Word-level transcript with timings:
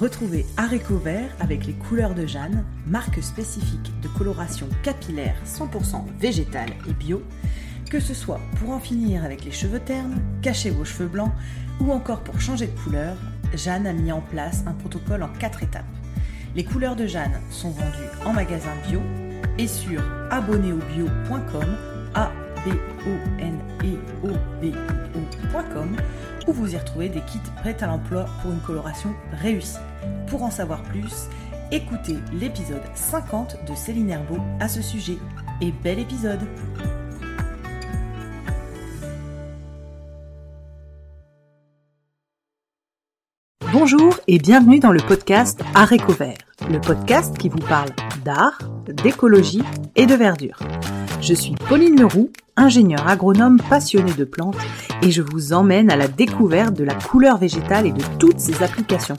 Retrouvez 0.00 0.46
Areco 0.56 0.96
Vert 0.96 1.28
avec 1.40 1.66
les 1.66 1.74
couleurs 1.74 2.14
de 2.14 2.24
Jeanne, 2.24 2.64
marque 2.86 3.22
spécifique 3.22 3.92
de 4.00 4.08
coloration 4.08 4.66
capillaire 4.82 5.36
100% 5.44 6.06
végétale 6.18 6.70
et 6.88 6.94
bio, 6.94 7.22
que 7.90 8.00
ce 8.00 8.14
soit 8.14 8.40
pour 8.58 8.70
en 8.70 8.78
finir 8.78 9.22
avec 9.26 9.44
les 9.44 9.50
cheveux 9.50 9.78
ternes, 9.78 10.18
cacher 10.40 10.70
vos 10.70 10.86
cheveux 10.86 11.08
blancs 11.08 11.32
ou 11.82 11.92
encore 11.92 12.20
pour 12.20 12.40
changer 12.40 12.68
de 12.68 12.80
couleur, 12.80 13.14
Jeanne 13.54 13.86
a 13.86 13.92
mis 13.92 14.10
en 14.10 14.22
place 14.22 14.64
un 14.66 14.72
protocole 14.72 15.22
en 15.22 15.28
4 15.38 15.64
étapes. 15.64 15.84
Les 16.56 16.64
couleurs 16.64 16.96
de 16.96 17.06
Jeanne 17.06 17.38
sont 17.50 17.70
vendues 17.70 18.24
en 18.24 18.32
magasin 18.32 18.72
bio 18.88 19.02
et 19.58 19.68
sur 19.68 20.02
abonnéobio.com, 20.30 21.76
a 22.14 22.32
b 22.64 22.70
o 23.06 23.38
n 23.38 23.58
e 23.84 23.98
o 24.22 24.28
b 24.62 24.72
ocom 25.54 25.94
où 26.46 26.52
vous 26.52 26.74
y 26.74 26.76
retrouvez 26.76 27.08
des 27.08 27.20
kits 27.20 27.38
prêts 27.56 27.76
à 27.80 27.86
l'emploi 27.86 28.26
pour 28.42 28.52
une 28.52 28.60
coloration 28.60 29.14
réussie. 29.32 29.78
Pour 30.26 30.42
en 30.42 30.50
savoir 30.50 30.82
plus, 30.82 31.28
écoutez 31.70 32.16
l'épisode 32.32 32.82
50 32.94 33.58
de 33.68 33.74
Céline 33.74 34.10
Herbeau 34.10 34.38
à 34.60 34.68
ce 34.68 34.82
sujet. 34.82 35.18
Et 35.60 35.72
bel 35.72 35.98
épisode 35.98 36.40
Bonjour 43.72 44.18
et 44.26 44.38
bienvenue 44.38 44.80
dans 44.80 44.90
le 44.90 45.00
podcast 45.00 45.62
Art 45.74 45.94
Vert, 46.18 46.38
le 46.68 46.80
podcast 46.80 47.38
qui 47.38 47.48
vous 47.48 47.58
parle 47.58 47.90
d'art, 48.24 48.58
d'écologie 48.86 49.62
et 49.94 50.06
de 50.06 50.14
verdure. 50.14 50.58
Je 51.20 51.34
suis 51.34 51.54
Pauline 51.68 52.00
Leroux, 52.00 52.30
ingénieure 52.56 53.06
agronome 53.06 53.60
passionnée 53.68 54.14
de 54.14 54.24
plantes 54.24 54.56
et 55.02 55.10
je 55.10 55.20
vous 55.20 55.52
emmène 55.52 55.90
à 55.90 55.96
la 55.96 56.08
découverte 56.08 56.74
de 56.74 56.84
la 56.84 56.94
couleur 56.94 57.36
végétale 57.36 57.86
et 57.86 57.92
de 57.92 58.02
toutes 58.18 58.40
ses 58.40 58.62
applications. 58.62 59.16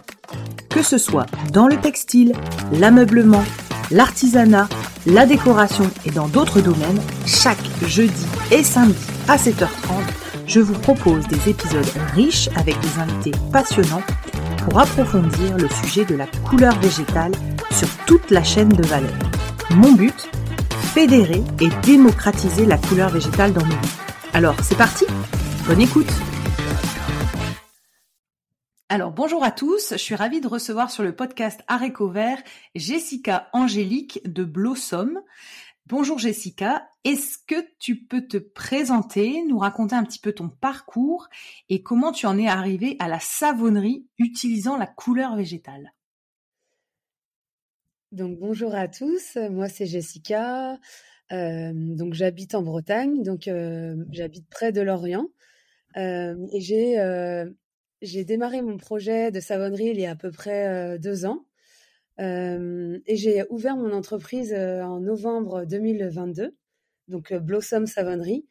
Que 0.69 0.81
ce 0.81 0.97
soit 0.97 1.27
dans 1.53 1.67
le 1.67 1.77
textile, 1.77 2.33
l'ameublement, 2.73 3.43
l'artisanat, 3.91 4.67
la 5.05 5.27
décoration 5.27 5.89
et 6.05 6.11
dans 6.11 6.27
d'autres 6.27 6.61
domaines, 6.61 6.99
chaque 7.25 7.63
jeudi 7.85 8.25
et 8.51 8.63
samedi 8.63 8.97
à 9.27 9.37
7h30, 9.37 9.67
je 10.47 10.59
vous 10.59 10.73
propose 10.73 11.27
des 11.27 11.49
épisodes 11.49 11.85
riches 12.15 12.49
avec 12.55 12.79
des 12.79 12.99
invités 12.99 13.37
passionnants 13.51 14.03
pour 14.65 14.79
approfondir 14.79 15.55
le 15.57 15.69
sujet 15.69 16.05
de 16.05 16.15
la 16.15 16.25
couleur 16.49 16.77
végétale 16.79 17.33
sur 17.69 17.87
toute 18.07 18.31
la 18.31 18.43
chaîne 18.43 18.69
de 18.69 18.85
valeur. 18.87 19.13
Mon 19.71 19.93
but 19.93 20.29
Fédérer 20.93 21.41
et 21.61 21.69
démocratiser 21.85 22.65
la 22.65 22.77
couleur 22.77 23.11
végétale 23.11 23.53
dans 23.53 23.65
nos 23.65 23.77
vies. 23.77 23.97
Alors, 24.33 24.61
c'est 24.61 24.77
parti! 24.77 25.05
Bonne 25.65 25.79
écoute! 25.79 26.11
Alors 28.89 29.11
bonjour 29.11 29.41
à 29.45 29.51
tous, 29.51 29.91
je 29.91 29.95
suis 29.95 30.15
ravie 30.15 30.41
de 30.41 30.49
recevoir 30.49 30.91
sur 30.91 31.03
le 31.03 31.15
podcast 31.15 31.61
Aréco 31.69 32.09
Vert 32.09 32.43
Jessica 32.75 33.47
Angélique 33.53 34.19
de 34.25 34.43
Blossom. 34.43 35.21
Bonjour 35.85 36.19
Jessica, 36.19 36.89
est-ce 37.05 37.37
que 37.47 37.65
tu 37.79 37.95
peux 37.95 38.27
te 38.27 38.35
présenter, 38.35 39.45
nous 39.47 39.59
raconter 39.59 39.95
un 39.95 40.03
petit 40.03 40.19
peu 40.19 40.33
ton 40.33 40.49
parcours 40.49 41.29
et 41.69 41.83
comment 41.83 42.11
tu 42.11 42.25
en 42.25 42.37
es 42.37 42.49
arrivée 42.49 42.97
à 42.99 43.07
la 43.07 43.21
savonnerie 43.21 44.07
utilisant 44.17 44.75
la 44.75 44.87
couleur 44.87 45.37
végétale? 45.37 45.93
Donc 48.11 48.39
bonjour 48.39 48.75
à 48.75 48.89
tous, 48.89 49.37
moi 49.37 49.69
c'est 49.69 49.85
Jessica, 49.85 50.77
euh, 51.31 51.71
donc 51.73 52.13
j'habite 52.13 52.55
en 52.55 52.61
Bretagne, 52.61 53.23
donc 53.23 53.47
euh, 53.47 53.95
j'habite 54.11 54.49
près 54.49 54.73
de 54.73 54.81
Lorient. 54.81 55.27
Euh, 55.95 56.35
et 56.51 56.59
j'ai 56.59 56.97
j'ai 58.01 58.25
démarré 58.25 58.61
mon 58.61 58.75
projet 58.75 59.31
de 59.31 59.39
savonnerie 59.39 59.91
il 59.91 59.99
y 59.99 60.05
a 60.05 60.11
à 60.11 60.15
peu 60.15 60.29
près 60.29 60.99
deux 60.99 61.25
ans. 61.25 61.45
Et 62.19 63.15
j'ai 63.15 63.45
ouvert 63.49 63.77
mon 63.77 63.93
entreprise 63.93 64.53
en 64.53 64.99
novembre 64.99 65.63
2022, 65.63 66.53
donc 67.07 67.33
Blossom 67.33 67.87
Savonnerie. 67.87 68.45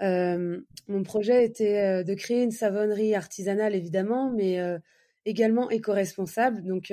mon 0.00 1.02
projet 1.04 1.44
était 1.44 2.04
de 2.04 2.14
créer 2.14 2.42
une 2.42 2.52
savonnerie 2.52 3.14
artisanale, 3.14 3.74
évidemment, 3.74 4.32
mais 4.32 4.58
également 5.26 5.70
éco-responsable, 5.70 6.62
donc 6.64 6.92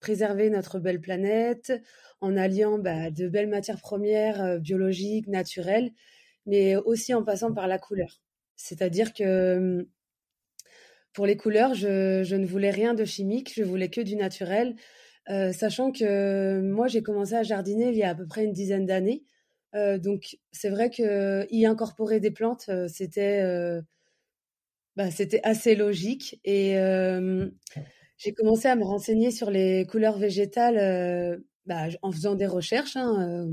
préserver 0.00 0.50
notre 0.50 0.78
belle 0.78 1.00
planète 1.00 1.72
en 2.20 2.36
alliant 2.36 2.78
bah, 2.78 3.10
de 3.10 3.28
belles 3.28 3.48
matières 3.48 3.80
premières 3.80 4.58
biologiques, 4.60 5.28
naturelles, 5.28 5.92
mais 6.46 6.76
aussi 6.76 7.12
en 7.14 7.22
passant 7.22 7.52
par 7.52 7.66
la 7.66 7.78
couleur. 7.78 8.20
C'est-à-dire 8.56 9.12
que 9.12 9.86
pour 11.16 11.24
les 11.24 11.38
couleurs, 11.38 11.72
je, 11.72 12.34
ne 12.34 12.46
voulais 12.46 12.70
rien 12.70 12.92
de 12.92 13.06
chimique, 13.06 13.52
je 13.54 13.62
voulais 13.62 13.88
que 13.88 14.02
du 14.02 14.16
naturel. 14.16 14.76
Euh, 15.30 15.50
sachant 15.50 15.90
que 15.90 16.60
moi, 16.60 16.88
j'ai 16.88 17.02
commencé 17.02 17.32
à 17.34 17.42
jardiner 17.42 17.88
il 17.88 17.96
y 17.96 18.02
a 18.02 18.10
à 18.10 18.14
peu 18.14 18.26
près 18.26 18.44
une 18.44 18.52
dizaine 18.52 18.84
d'années. 18.84 19.24
Euh, 19.74 19.98
donc, 19.98 20.36
c'est 20.52 20.68
vrai 20.68 20.90
que 20.90 21.46
y 21.50 21.64
incorporer 21.64 22.20
des 22.20 22.30
plantes, 22.30 22.66
euh, 22.68 22.86
c'était 22.86 23.42
bah, 24.96 25.10
c'était 25.10 25.40
assez 25.42 25.74
logique. 25.74 26.40
Et 26.44 26.74
j'ai 28.18 28.32
commencé 28.32 28.68
à 28.68 28.76
me 28.76 28.84
renseigner 28.84 29.30
sur 29.30 29.50
les 29.50 29.86
couleurs 29.86 30.18
végétales 30.18 31.40
bah, 31.66 31.88
en 32.02 32.12
faisant 32.12 32.34
des 32.34 32.46
recherches, 32.46 32.96
hein, 32.96 33.48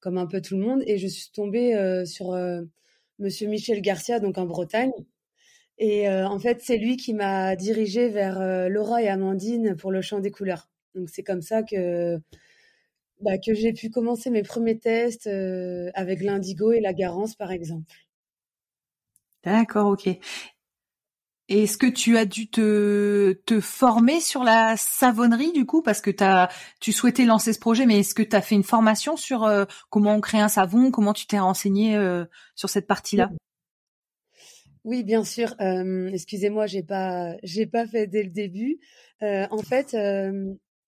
comme 0.00 0.18
un 0.18 0.26
peu 0.26 0.40
tout 0.40 0.56
le 0.56 0.64
monde. 0.64 0.82
Et 0.86 0.98
je 0.98 1.06
suis 1.06 1.30
tombée 1.30 2.04
sur 2.06 2.36
Monsieur 3.18 3.48
Michel 3.48 3.82
Garcia, 3.82 4.20
donc 4.20 4.38
en 4.38 4.46
Bretagne. 4.46 4.92
Et 5.78 6.08
en 6.08 6.38
fait, 6.38 6.60
c'est 6.62 6.78
lui 6.78 6.96
qui 6.96 7.14
m'a 7.14 7.54
dirigée 7.54 8.08
vers 8.08 8.68
Laura 8.68 9.02
et 9.02 9.08
Amandine 9.08 9.76
pour 9.76 9.92
le 9.92 10.02
champ 10.02 10.20
des 10.20 10.30
couleurs. 10.30 10.68
Donc 10.94 11.10
c'est 11.10 11.22
comme 11.22 11.42
ça 11.42 11.62
que 11.62 12.18
bah, 13.20 13.36
que 13.38 13.52
j'ai 13.52 13.72
pu 13.72 13.90
commencer 13.90 14.30
mes 14.30 14.42
premiers 14.42 14.78
tests 14.78 15.26
euh, 15.26 15.90
avec 15.94 16.22
l'indigo 16.22 16.70
et 16.72 16.80
la 16.80 16.92
garance 16.92 17.34
par 17.34 17.50
exemple. 17.50 17.92
D'accord, 19.42 19.88
ok. 19.88 20.08
Est-ce 21.48 21.78
que 21.78 21.86
tu 21.86 22.16
as 22.18 22.24
dû 22.24 22.50
te, 22.50 23.36
former 23.60 24.20
sur 24.20 24.44
la 24.44 24.76
savonnerie 24.76 25.52
du 25.52 25.64
coup? 25.64 25.82
Parce 25.82 26.00
que 26.00 26.10
as, 26.22 26.48
tu 26.80 26.92
souhaitais 26.92 27.24
lancer 27.24 27.52
ce 27.52 27.58
projet, 27.58 27.86
mais 27.86 28.00
est-ce 28.00 28.14
que 28.14 28.22
tu 28.22 28.36
as 28.36 28.42
fait 28.42 28.54
une 28.54 28.64
formation 28.64 29.16
sur 29.16 29.44
euh, 29.44 29.64
comment 29.90 30.14
on 30.14 30.20
crée 30.20 30.40
un 30.40 30.48
savon, 30.48 30.90
comment 30.90 31.12
tu 31.12 31.26
t'es 31.26 31.38
renseigné 31.38 31.96
euh, 31.96 32.24
sur 32.54 32.68
cette 32.68 32.86
partie-là? 32.86 33.30
Oui, 34.84 35.04
bien 35.04 35.24
sûr. 35.24 35.54
excusez-moi, 35.60 36.66
j'ai 36.66 36.82
pas 36.82 37.34
j'ai 37.42 37.66
pas 37.66 37.86
fait 37.86 38.06
dès 38.06 38.22
le 38.22 38.30
début. 38.30 38.78
en 39.20 39.62
fait, 39.62 39.94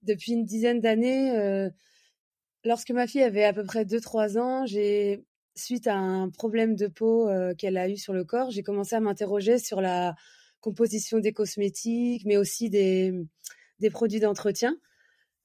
depuis 0.03 0.33
une 0.33 0.45
dizaine 0.45 0.81
d'années, 0.81 1.37
euh, 1.37 1.71
lorsque 2.65 2.91
ma 2.91 3.07
fille 3.07 3.23
avait 3.23 3.45
à 3.45 3.53
peu 3.53 3.65
près 3.65 3.85
2-3 3.85 4.39
ans, 4.39 4.67
j'ai, 4.67 5.25
suite 5.55 5.87
à 5.87 5.97
un 5.97 6.31
problème 6.31 6.75
de 6.75 6.87
peau 6.87 7.29
euh, 7.29 7.55
qu'elle 7.55 7.77
a 7.77 7.89
eu 7.89 7.97
sur 7.97 8.13
le 8.13 8.25
corps, 8.25 8.51
j'ai 8.51 8.63
commencé 8.63 8.95
à 8.95 9.01
m'interroger 9.01 9.59
sur 9.59 9.81
la 9.81 10.15
composition 10.61 11.19
des 11.19 11.33
cosmétiques, 11.33 12.25
mais 12.27 12.37
aussi 12.37 12.71
des, 12.71 13.13
produits 13.91 14.21
d'entretien. 14.21 14.77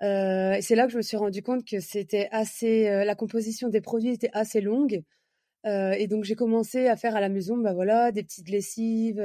Euh, 0.04 0.58
c'est 0.62 0.76
là 0.76 0.86
que 0.86 0.92
je 0.92 0.98
me 0.98 1.02
suis 1.02 1.18
rendu 1.18 1.42
compte 1.42 1.66
que 1.66 1.80
c'était 1.80 2.28
assez, 2.32 2.86
la 3.06 3.16
composition 3.16 3.70
des 3.70 3.82
produits 3.82 4.12
était 4.12 4.32
assez 4.34 4.62
longue. 4.62 5.04
et 5.66 6.08
donc 6.08 6.24
j'ai 6.26 6.36
commencé 6.36 6.88
à 6.88 6.96
faire 6.98 7.16
à 7.16 7.22
la 7.22 7.30
maison, 7.30 7.58
bah 7.58 7.74
voilà, 7.74 8.12
des 8.12 8.24
petites 8.24 8.50
lessives, 8.50 9.22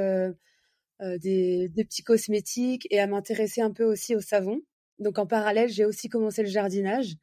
des, 1.00 1.70
petits 1.76 2.02
cosmétiques 2.02 2.86
et 2.90 3.00
à 3.00 3.06
m'intéresser 3.06 3.60
un 3.62 3.72
peu 3.72 3.84
aussi 3.84 4.14
au 4.16 4.20
savon. 4.20 4.60
Donc 5.00 5.18
en 5.18 5.26
parallèle, 5.26 5.70
j'ai 5.70 5.84
aussi 5.84 6.08
commencé 6.08 6.42
le 6.42 6.48
jardinage. 6.48 7.16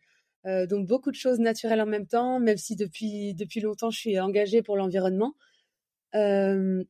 Euh, 0.46 0.66
donc 0.66 0.88
beaucoup 0.88 1.12
de 1.12 1.16
choses 1.16 1.40
naturelles 1.40 1.82
en 1.82 1.86
même 1.86 2.08
temps, 2.08 2.40
même 2.40 2.58
si 2.58 2.76
depuis, 2.76 3.34
depuis 3.34 3.60
longtemps 3.60 3.90
je 3.90 4.00
suis 4.00 4.20
engagée 4.20 4.62
pour 4.62 4.78
l'environnement. 4.78 5.36
Euh, 6.16 6.84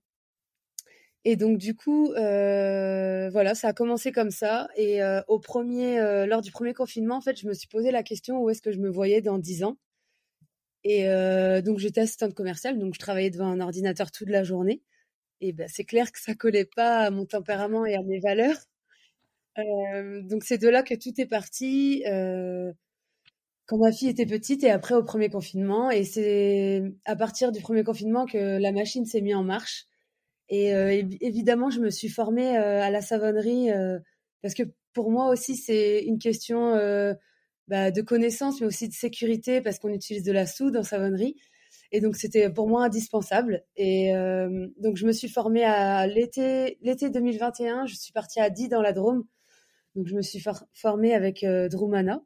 et 1.25 1.35
donc 1.35 1.57
du 1.57 1.75
coup, 1.75 2.11
euh, 2.13 3.29
voilà, 3.31 3.55
ça 3.55 3.69
a 3.69 3.73
commencé 3.73 4.11
comme 4.11 4.31
ça. 4.31 4.67
Et 4.77 5.01
au 5.27 5.39
premier, 5.39 6.25
lors 6.27 6.41
du 6.41 6.51
premier 6.51 6.73
confinement, 6.73 7.17
en 7.17 7.21
fait, 7.21 7.39
je 7.39 7.47
me 7.47 7.53
suis 7.53 7.67
posé 7.67 7.91
la 7.91 8.03
question 8.03 8.41
où 8.41 8.49
est-ce 8.49 8.61
que 8.61 8.71
je 8.71 8.79
me 8.79 8.89
voyais 8.89 9.21
dans 9.21 9.37
dix 9.37 9.63
ans? 9.63 9.77
Et 10.83 11.03
donc 11.63 11.79
j'étais 11.79 12.01
assistante 12.01 12.33
commerciale, 12.33 12.79
donc 12.79 12.93
je 12.93 12.99
travaillais 12.99 13.29
devant 13.31 13.47
un 13.47 13.59
ordinateur 13.59 14.11
toute 14.11 14.29
la 14.29 14.43
journée. 14.43 14.81
Et 15.41 15.53
ben 15.53 15.67
c'est 15.67 15.83
clair 15.85 16.11
que 16.11 16.19
ça 16.19 16.35
collait 16.35 16.65
pas 16.65 16.99
à 16.99 17.11
mon 17.11 17.25
tempérament 17.25 17.85
et 17.85 17.95
à 17.95 18.01
mes 18.03 18.19
valeurs. 18.19 18.57
Euh, 19.59 20.21
donc 20.23 20.43
c'est 20.43 20.57
de 20.57 20.67
là 20.67 20.83
que 20.83 20.93
tout 20.95 21.19
est 21.19 21.25
parti 21.25 22.03
euh, 22.07 22.71
quand 23.65 23.77
ma 23.77 23.91
fille 23.91 24.09
était 24.09 24.25
petite 24.25 24.63
et 24.63 24.71
après 24.71 24.95
au 24.95 25.03
premier 25.03 25.29
confinement. 25.29 25.91
Et 25.91 26.03
c'est 26.05 26.83
à 27.05 27.15
partir 27.15 27.51
du 27.51 27.61
premier 27.61 27.83
confinement 27.83 28.25
que 28.25 28.59
la 28.59 28.71
machine 28.71 29.05
s'est 29.05 29.21
mise 29.21 29.35
en 29.35 29.43
marche. 29.43 29.85
Et 30.49 30.73
euh, 30.73 31.03
évidemment, 31.21 31.69
je 31.69 31.79
me 31.79 31.89
suis 31.89 32.09
formée 32.09 32.55
à 32.55 32.89
la 32.89 33.01
savonnerie 33.01 33.69
parce 34.41 34.53
que 34.53 34.63
pour 34.93 35.11
moi 35.11 35.29
aussi, 35.29 35.55
c'est 35.55 36.03
une 36.03 36.19
question 36.19 36.73
bah, 37.67 37.91
de 37.91 38.01
connaissance, 38.01 38.61
mais 38.61 38.67
aussi 38.67 38.87
de 38.87 38.93
sécurité 38.93 39.61
parce 39.61 39.79
qu'on 39.79 39.89
utilise 39.89 40.23
de 40.23 40.31
la 40.31 40.45
soude 40.45 40.77
en 40.77 40.83
savonnerie. 40.83 41.35
Et 41.91 42.01
donc, 42.01 42.15
c'était 42.15 42.49
pour 42.49 42.67
moi 42.67 42.83
indispensable. 42.85 43.63
Et 43.75 44.11
donc, 44.77 44.97
je 44.97 45.05
me 45.05 45.11
suis 45.11 45.29
formée 45.29 45.63
à 45.63 46.07
l'été, 46.07 46.77
l'été 46.81 47.09
2021. 47.09 47.85
Je 47.85 47.95
suis 47.95 48.13
partie 48.13 48.39
à 48.39 48.49
Die 48.49 48.69
dans 48.69 48.81
la 48.81 48.93
Drôme 48.93 49.25
Donc 49.95 50.07
je 50.07 50.15
me 50.15 50.21
suis 50.21 50.41
formée 50.73 51.13
avec 51.13 51.45
Drumana. 51.45 52.21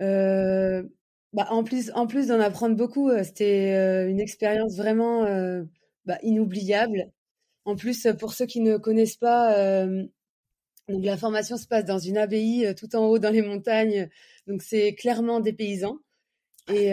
Bah, 0.00 1.48
en 1.50 1.64
plus, 1.64 1.90
en 1.94 2.06
plus 2.06 2.28
d'en 2.28 2.38
apprendre 2.40 2.76
beaucoup, 2.76 3.10
c'était 3.22 4.08
une 4.10 4.20
expérience 4.20 4.76
vraiment 4.76 5.24
bah, 6.06 6.18
inoubliable. 6.22 7.10
En 7.64 7.76
plus, 7.76 8.06
pour 8.18 8.34
ceux 8.34 8.46
qui 8.46 8.60
ne 8.60 8.76
connaissent 8.76 9.16
pas, 9.16 9.86
donc 10.88 11.04
la 11.04 11.16
formation 11.16 11.56
se 11.56 11.66
passe 11.66 11.84
dans 11.84 11.98
une 11.98 12.18
abbaye 12.18 12.74
tout 12.74 12.94
en 12.94 13.06
haut 13.06 13.18
dans 13.18 13.30
les 13.30 13.42
montagnes. 13.42 14.10
Donc 14.46 14.62
c'est 14.62 14.94
clairement 14.94 15.40
des 15.40 15.54
paysans. 15.54 15.98
Et 16.68 16.90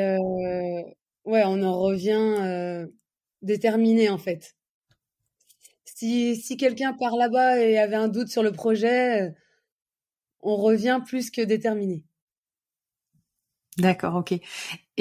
ouais, 1.25 1.43
on 1.45 1.61
en 1.61 1.79
revient 1.79 2.87
déterminé 3.41 4.09
en 4.09 4.17
fait. 4.17 4.55
Si, 5.83 6.37
si 6.37 6.57
quelqu'un 6.57 6.93
part 6.93 7.15
là-bas 7.15 7.59
et 7.59 7.77
avait 7.77 7.95
un 7.95 8.07
doute 8.07 8.29
sur 8.29 8.41
le 8.41 8.51
projet, 8.51 9.35
on 10.39 10.55
revient 10.55 11.01
plus 11.05 11.29
que 11.29 11.41
déterminé. 11.41 12.03
D'accord, 13.77 14.15
ok. 14.15 14.33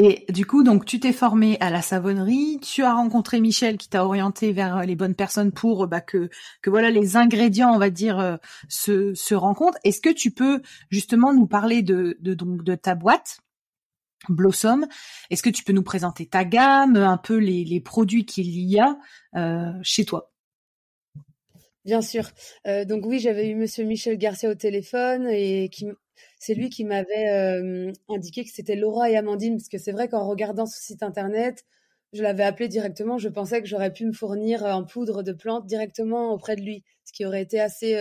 Et 0.03 0.25
du 0.31 0.47
coup, 0.47 0.63
donc 0.63 0.87
tu 0.87 0.99
t'es 0.99 1.13
formé 1.13 1.59
à 1.61 1.69
la 1.69 1.83
savonnerie, 1.83 2.59
tu 2.63 2.83
as 2.83 2.95
rencontré 2.95 3.39
Michel 3.39 3.77
qui 3.77 3.91
t'a 3.91 4.03
orienté 4.03 4.51
vers 4.51 4.79
euh, 4.79 4.85
les 4.85 4.97
bonnes 4.97 5.15
personnes 5.15 5.53
pour 5.53 5.87
bah, 5.89 6.01
que 6.01 6.31
que 6.63 6.71
voilà 6.71 6.89
les 6.89 7.19
ingrédients, 7.19 7.75
on 7.75 7.79
va 7.79 7.91
dire, 7.91 8.19
euh, 8.19 8.39
se 8.71 9.13
se 9.13 9.35
rencontrent. 9.35 9.77
Est-ce 9.85 10.01
que 10.01 10.09
tu 10.09 10.31
peux 10.31 10.63
justement 10.89 11.35
nous 11.35 11.47
parler 11.47 11.83
de 11.83 12.17
de 12.21 12.33
donc 12.33 12.65
de 12.65 12.75
ta 12.77 12.95
boîte 12.95 13.41
Blossom? 14.31 14.87
Est-ce 15.29 15.43
que 15.43 15.51
tu 15.51 15.65
peux 15.65 15.75
nous 15.75 15.83
présenter 15.83 16.25
ta 16.25 16.47
gamme, 16.47 16.97
un 16.97 17.19
peu 17.19 17.37
les 17.37 17.67
les 17.67 17.81
produits 17.81 18.25
qu'il 18.25 18.49
y 18.49 18.79
a 18.79 18.97
euh, 19.37 19.71
chez 19.83 20.07
toi? 20.07 20.33
Bien 21.85 22.01
sûr. 22.01 22.31
Euh, 22.67 22.85
donc 22.85 23.05
oui, 23.05 23.19
j'avais 23.19 23.49
eu 23.49 23.55
Monsieur 23.55 23.85
Michel 23.85 24.17
Garcia 24.17 24.49
au 24.51 24.55
téléphone 24.55 25.29
et 25.29 25.69
qui 25.71 25.87
c'est 26.41 26.55
lui 26.55 26.71
qui 26.71 26.85
m'avait 26.85 27.93
indiqué 28.09 28.45
que 28.45 28.51
c'était 28.51 28.75
Laura 28.75 29.11
et 29.11 29.17
Amandine, 29.17 29.59
parce 29.59 29.69
que 29.69 29.77
c'est 29.79 29.93
vrai 29.93 30.09
qu'en 30.09 30.27
regardant 30.27 30.65
ce 30.65 30.83
site 30.83 31.03
internet, 31.03 31.65
je 32.15 32.23
l'avais 32.23 32.43
appelé 32.43 32.67
directement, 32.67 33.19
je 33.19 33.29
pensais 33.29 33.61
que 33.61 33.69
j'aurais 33.69 33.93
pu 33.93 34.07
me 34.07 34.13
fournir 34.13 34.65
en 34.65 34.83
poudre 34.85 35.23
de 35.23 35.33
plantes 35.33 35.67
directement 35.67 36.33
auprès 36.33 36.57
de 36.57 36.63
lui, 36.63 36.83
ce 37.05 37.13
qui 37.13 37.27
aurait 37.27 37.43
été 37.43 37.61
assez 37.61 37.95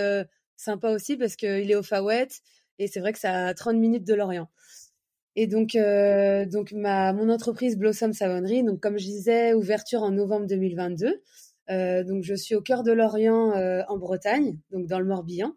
sympa 0.56 0.89
aussi 0.89 1.18
parce 1.18 1.36
qu'il 1.36 1.69
est 1.69 1.75
au 1.75 1.83
Fawet 1.83 2.30
et 2.80 2.88
c'est 2.88 3.01
vrai 3.01 3.12
que 3.12 3.19
ça 3.19 3.47
a 3.47 3.53
30 3.53 3.75
minutes 3.75 4.07
de 4.07 4.13
Lorient. 4.13 4.47
Et 5.35 5.45
donc, 5.45 5.77
donc 6.50 6.71
ma, 6.71 7.12
mon 7.12 7.30
entreprise 7.30 7.77
Blossom 7.77 8.13
Savonnerie, 8.13 8.63
donc 8.63 8.80
comme 8.80 8.97
je 8.97 9.06
disais, 9.06 9.53
ouverture 9.53 10.01
en 10.01 10.12
novembre 10.12 10.47
2022. 10.47 11.21
donc 12.06 12.24
je 12.24 12.35
suis 12.35 12.56
au 12.56 12.62
cœur 12.62 12.83
de 12.83 12.94
Lorient 12.94 13.51
en 13.88 13.97
Bretagne, 13.97 14.57
donc 14.71 14.88
dans 14.88 15.00
le 15.00 15.06
Morbihan. 15.06 15.53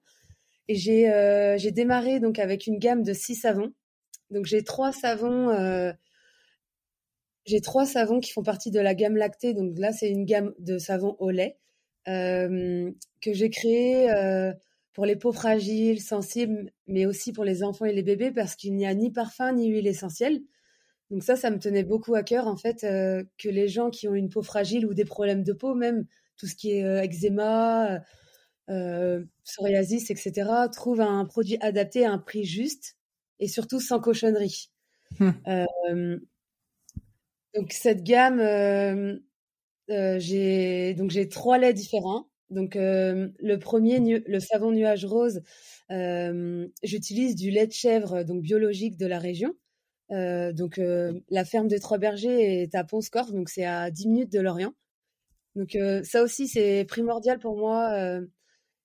Et 0.72 0.74
j'ai 0.74 1.12
euh, 1.12 1.58
j'ai 1.58 1.70
démarré 1.70 2.18
donc 2.18 2.38
avec 2.38 2.66
une 2.66 2.78
gamme 2.78 3.02
de 3.02 3.12
six 3.12 3.34
savons. 3.34 3.74
Donc 4.30 4.46
j'ai 4.46 4.64
trois 4.64 4.90
savons 4.90 5.50
euh, 5.50 5.92
j'ai 7.44 7.60
trois 7.60 7.84
savons 7.84 8.20
qui 8.20 8.32
font 8.32 8.42
partie 8.42 8.70
de 8.70 8.80
la 8.80 8.94
gamme 8.94 9.18
lactée. 9.18 9.52
Donc 9.52 9.78
là 9.78 9.92
c'est 9.92 10.08
une 10.08 10.24
gamme 10.24 10.54
de 10.58 10.78
savons 10.78 11.14
au 11.18 11.28
lait 11.28 11.58
euh, 12.08 12.90
que 13.20 13.34
j'ai 13.34 13.50
créé 13.50 14.10
pour 14.94 15.04
les 15.04 15.16
peaux 15.16 15.32
fragiles, 15.32 16.00
sensibles, 16.00 16.72
mais 16.86 17.04
aussi 17.04 17.34
pour 17.34 17.44
les 17.44 17.62
enfants 17.62 17.84
et 17.84 17.92
les 17.92 18.02
bébés 18.02 18.30
parce 18.30 18.56
qu'il 18.56 18.74
n'y 18.74 18.86
a 18.86 18.94
ni 18.94 19.10
parfum 19.10 19.52
ni 19.52 19.68
huile 19.68 19.86
essentielle. 19.86 20.40
Donc 21.10 21.22
ça, 21.22 21.36
ça 21.36 21.50
me 21.50 21.58
tenait 21.58 21.84
beaucoup 21.84 22.14
à 22.14 22.22
cœur 22.22 22.46
en 22.46 22.56
fait 22.56 22.80
que 22.80 23.48
les 23.50 23.68
gens 23.68 23.90
qui 23.90 24.08
ont 24.08 24.14
une 24.14 24.30
peau 24.30 24.42
fragile 24.42 24.86
ou 24.86 24.94
des 24.94 25.04
problèmes 25.04 25.42
de 25.42 25.52
peau, 25.52 25.74
même 25.74 26.06
tout 26.38 26.46
ce 26.46 26.54
qui 26.54 26.70
est 26.70 27.04
eczéma, 27.04 28.00
euh, 28.72 29.22
psoriasis, 29.44 30.10
etc., 30.10 30.50
trouve 30.72 31.00
un 31.00 31.24
produit 31.24 31.58
adapté 31.60 32.04
à 32.04 32.12
un 32.12 32.18
prix 32.18 32.44
juste 32.44 32.96
et 33.38 33.48
surtout 33.48 33.80
sans 33.80 34.00
cochonnerie. 34.00 34.70
Hum. 35.20 35.34
Euh, 35.46 36.18
donc 37.54 37.72
cette 37.72 38.02
gamme, 38.02 38.40
euh, 38.40 39.18
euh, 39.90 40.18
j'ai 40.18 40.94
donc 40.94 41.10
j'ai 41.10 41.28
trois 41.28 41.58
laits 41.58 41.76
différents. 41.76 42.28
Donc 42.50 42.74
le 42.74 43.56
premier, 43.56 43.98
le 44.26 44.40
savon 44.40 44.72
nuage 44.72 45.06
rose, 45.06 45.40
j'utilise 45.88 47.34
du 47.34 47.50
lait 47.50 47.66
de 47.66 47.72
chèvre 47.72 48.24
donc 48.24 48.42
biologique 48.42 48.98
de 48.98 49.06
la 49.06 49.18
région. 49.18 49.54
donc 50.10 50.78
la 50.78 51.44
ferme 51.46 51.68
de 51.68 51.78
Trois 51.78 51.96
Bergers 51.96 52.62
est 52.62 52.74
à 52.74 52.84
Pont-Scorff, 52.84 53.32
donc 53.32 53.48
c'est 53.48 53.64
à 53.64 53.90
10 53.90 54.06
minutes 54.08 54.32
de 54.32 54.40
Lorient. 54.40 54.74
Donc 55.56 55.78
ça 56.04 56.22
aussi 56.22 56.46
c'est 56.46 56.84
primordial 56.86 57.38
pour 57.38 57.56
moi 57.56 58.20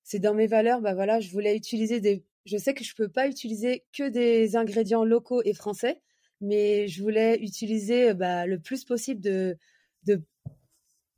c'est 0.07 0.19
dans 0.19 0.33
mes 0.33 0.48
valeurs, 0.48 0.80
bah 0.80 0.94
voilà, 0.94 1.19
je 1.19 1.30
voulais 1.31 1.57
utiliser 1.57 2.00
des. 2.00 2.24
Je 2.45 2.57
sais 2.57 2.74
que 2.74 2.86
je 2.86 2.95
peux 2.95 3.09
pas 3.09 3.27
utiliser 3.27 3.83
que 3.92 4.07
des 4.07 4.56
ingrédients 4.56 5.04
locaux 5.04 5.42
et 5.44 5.54
français, 5.54 6.01
mais 6.39 6.88
je 6.88 7.04
voulais 7.04 7.38
utiliser 7.42 8.13
bah, 8.13 8.45
le 8.45 8.57
plus 8.57 8.86
possible 8.86 9.19
de 9.19 9.57
de 10.06 10.24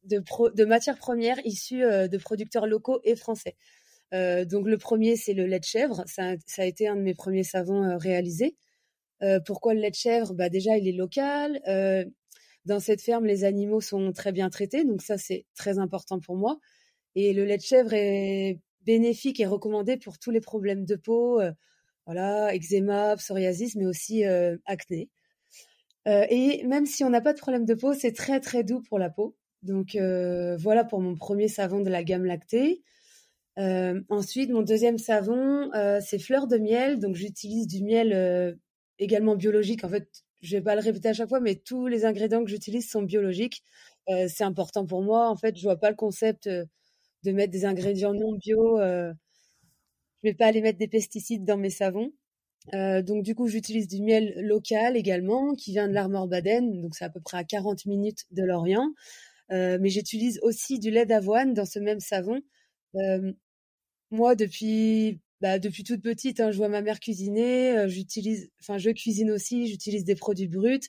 de, 0.05 0.65
matières 0.65 0.97
premières 0.97 1.37
issues 1.45 1.83
euh, 1.83 2.07
de 2.07 2.17
producteurs 2.17 2.65
locaux 2.65 2.99
et 3.03 3.15
français. 3.15 3.55
Euh, 4.15 4.43
donc 4.43 4.65
le 4.67 4.79
premier, 4.79 5.15
c'est 5.17 5.35
le 5.35 5.45
lait 5.45 5.59
de 5.59 5.65
chèvre. 5.65 6.03
Ça, 6.07 6.33
a 6.57 6.65
été 6.65 6.87
un 6.87 6.95
de 6.95 7.01
mes 7.01 7.13
premiers 7.13 7.43
savons 7.43 7.83
euh, 7.83 7.97
réalisés. 7.97 8.55
Pourquoi 9.45 9.73
le 9.75 9.81
lait 9.81 9.91
de 9.91 9.95
chèvre? 9.95 10.33
Bah 10.33 10.49
déjà, 10.49 10.77
il 10.77 10.87
est 10.87 10.93
local. 10.93 11.61
Dans 12.65 12.79
cette 12.79 13.01
ferme, 13.01 13.25
les 13.25 13.43
animaux 13.43 13.81
sont 13.81 14.13
très 14.13 14.31
bien 14.31 14.49
traités, 14.49 14.85
donc 14.85 15.01
ça 15.01 15.17
c'est 15.17 15.45
très 15.55 15.77
important 15.77 16.19
pour 16.19 16.37
moi. 16.37 16.59
Et 17.15 17.33
le 17.33 17.45
lait 17.45 17.57
de 17.57 17.61
chèvre 17.61 17.93
est 17.93 18.59
bénéfique 18.85 19.39
et 19.39 19.45
recommandé 19.45 19.97
pour 19.97 20.19
tous 20.19 20.31
les 20.31 20.41
problèmes 20.41 20.85
de 20.85 20.95
peau, 20.95 21.39
euh, 21.41 21.51
voilà, 22.05 22.55
eczéma, 22.55 23.15
psoriasis, 23.17 23.75
mais 23.75 23.85
aussi 23.85 24.25
euh, 24.25 24.57
acné. 24.65 25.09
Euh, 26.07 26.25
et 26.29 26.65
même 26.65 26.85
si 26.85 27.03
on 27.03 27.09
n'a 27.09 27.21
pas 27.21 27.33
de 27.33 27.39
problème 27.39 27.65
de 27.65 27.73
peau, 27.75 27.93
c'est 27.93 28.13
très 28.13 28.39
très 28.39 28.63
doux 28.63 28.81
pour 28.81 28.99
la 28.99 29.09
peau. 29.09 29.35
Donc 29.61 29.97
voilà 30.59 30.85
pour 30.85 31.01
mon 31.01 31.15
premier 31.15 31.49
savon 31.49 31.81
de 31.81 31.89
la 31.89 32.03
gamme 32.03 32.25
lactée. 32.25 32.81
ensuite, 33.57 34.49
mon 34.51 34.61
deuxième 34.61 34.97
savon, 34.97 35.69
c'est 36.01 36.19
fleur 36.19 36.47
de 36.47 36.57
miel. 36.57 36.99
Donc 36.99 37.15
j'utilise 37.15 37.67
du 37.67 37.83
miel 37.83 38.57
également 38.99 39.35
biologique. 39.35 39.83
En 39.83 39.89
fait, 39.89 40.07
je 40.41 40.55
vais 40.55 40.63
pas 40.63 40.75
le 40.75 40.81
répéter 40.81 41.09
à 41.09 41.13
chaque 41.13 41.27
fois, 41.27 41.41
mais 41.41 41.55
tous 41.55 41.87
les 41.87 42.05
ingrédients 42.05 42.41
que 42.45 42.49
j'utilise 42.49 42.89
sont 42.89 43.01
biologiques. 43.01 43.61
c'est 44.07 44.45
important 44.45 44.85
pour 44.85 45.03
moi. 45.03 45.29
En 45.29 45.35
fait, 45.35 45.57
je 45.57 45.63
vois 45.63 45.77
pas 45.77 45.89
le 45.89 45.97
concept 45.97 46.49
de 47.23 47.31
mettre 47.31 47.51
des 47.51 47.65
ingrédients 47.65 48.13
non 48.13 48.33
bio. 48.33 48.79
Euh, 48.79 49.13
je 50.21 50.29
vais 50.29 50.33
pas 50.33 50.47
aller 50.47 50.61
mettre 50.61 50.79
des 50.79 50.87
pesticides 50.87 51.45
dans 51.45 51.57
mes 51.57 51.69
savons. 51.69 52.11
Euh, 52.73 53.01
donc 53.01 53.23
du 53.23 53.35
coup, 53.35 53.47
j'utilise 53.47 53.87
du 53.87 54.01
miel 54.01 54.33
local 54.37 54.97
également, 54.97 55.53
qui 55.55 55.71
vient 55.71 55.87
de 55.87 55.93
l'Armor 55.93 56.27
Baden, 56.27 56.81
donc 56.81 56.95
c'est 56.95 57.05
à 57.05 57.09
peu 57.09 57.21
près 57.21 57.37
à 57.37 57.43
40 57.43 57.85
minutes 57.85 58.25
de 58.31 58.43
l'Orient. 58.43 58.93
Euh, 59.51 59.77
mais 59.81 59.89
j'utilise 59.89 60.39
aussi 60.43 60.79
du 60.79 60.91
lait 60.91 61.05
d'avoine 61.05 61.53
dans 61.53 61.65
ce 61.65 61.79
même 61.79 61.99
savon. 61.99 62.41
Moi, 64.11 64.35
depuis 64.35 65.19
bah, 65.41 65.59
depuis 65.59 65.83
toute 65.83 66.01
petite, 66.01 66.39
hein, 66.39 66.51
je 66.51 66.57
vois 66.57 66.67
ma 66.69 66.81
mère 66.81 66.99
cuisiner. 66.99 67.87
J'utilise, 67.87 68.51
enfin, 68.59 68.77
je 68.77 68.89
cuisine 68.89 69.31
aussi. 69.31 69.67
J'utilise 69.67 70.03
des 70.03 70.15
produits 70.15 70.47
bruts, 70.47 70.79